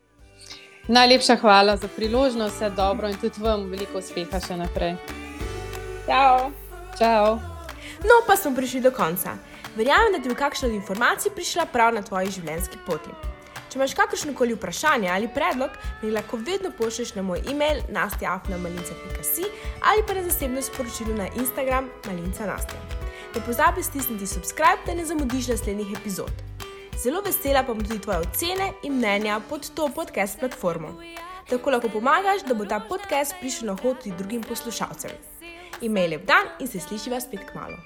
Najlepša 0.89 1.37
hvala 1.37 1.77
za 1.77 1.89
priložnost, 1.97 2.57
vse 2.57 2.71
dobro 2.71 3.09
in 3.09 3.19
tudi 3.21 3.43
vam 3.43 3.69
veliko 3.71 3.99
uspeha 3.99 4.41
še 4.41 4.57
naprej. 4.57 4.95
Ciao. 6.07 6.51
Ciao. 6.97 7.39
No, 8.03 8.23
pa 8.27 8.37
smo 8.37 8.55
prišli 8.57 8.81
do 8.81 8.91
konca. 8.91 9.37
Verjamem, 9.77 10.13
da 10.13 10.23
ti 10.23 10.29
bo 10.29 10.35
kakšna 10.35 10.69
od 10.69 10.75
informacij 10.75 11.35
prišla 11.35 11.67
prav 11.73 11.95
na 11.95 12.03
tvoji 12.03 12.31
življenjski 12.39 12.83
poti. 12.87 13.30
Če 13.71 13.79
imaš 13.79 13.93
kakršno 13.95 14.33
koli 14.35 14.55
vprašanje 14.57 15.09
ali 15.15 15.29
predlog, 15.35 15.71
mi 16.03 16.11
lahko 16.11 16.37
vedno 16.37 16.73
pošlješ 16.79 17.15
na 17.15 17.23
moj 17.23 17.43
e-mail 17.51 17.83
nastjaafnamalinca.si 17.95 19.45
ali 19.87 20.03
pa 20.07 20.15
na 20.15 20.25
zasebno 20.27 20.63
sporočilo 20.63 21.15
na 21.15 21.29
Instagram 21.39 21.87
malinca 22.07 22.47
nastja. 22.47 22.81
Ne 23.35 23.43
pozabi 23.47 23.83
stisniti 23.83 24.27
subscribe, 24.27 24.83
da 24.87 24.95
ne 24.95 25.05
zamudiš 25.07 25.49
naslednjih 25.49 25.93
epizod. 26.01 26.43
Zelo 27.03 27.23
vesela 27.23 27.63
pa 27.63 27.75
bom 27.75 27.85
tudi 27.85 28.01
tvoje 28.03 28.27
ocene 28.27 28.73
in 28.83 28.99
mnenja 28.99 29.39
pod 29.49 29.71
to 29.75 29.89
podcast 29.95 30.41
platformo. 30.41 30.91
Tako 31.51 31.71
lahko 31.71 31.89
pomagaš, 31.89 32.43
da 32.49 32.55
bo 32.55 32.67
ta 32.67 32.81
podcast 32.89 33.39
prišel 33.41 33.71
na 33.71 33.79
hod 33.83 34.03
tudi 34.03 34.17
drugim 34.19 34.43
poslušalcem. 34.43 35.15
Imej 35.81 36.09
lep 36.09 36.27
dan 36.27 36.51
in 36.59 36.69
se 36.69 36.81
slišiva 36.81 37.21
spet 37.21 37.47
k 37.47 37.55
malu. 37.55 37.81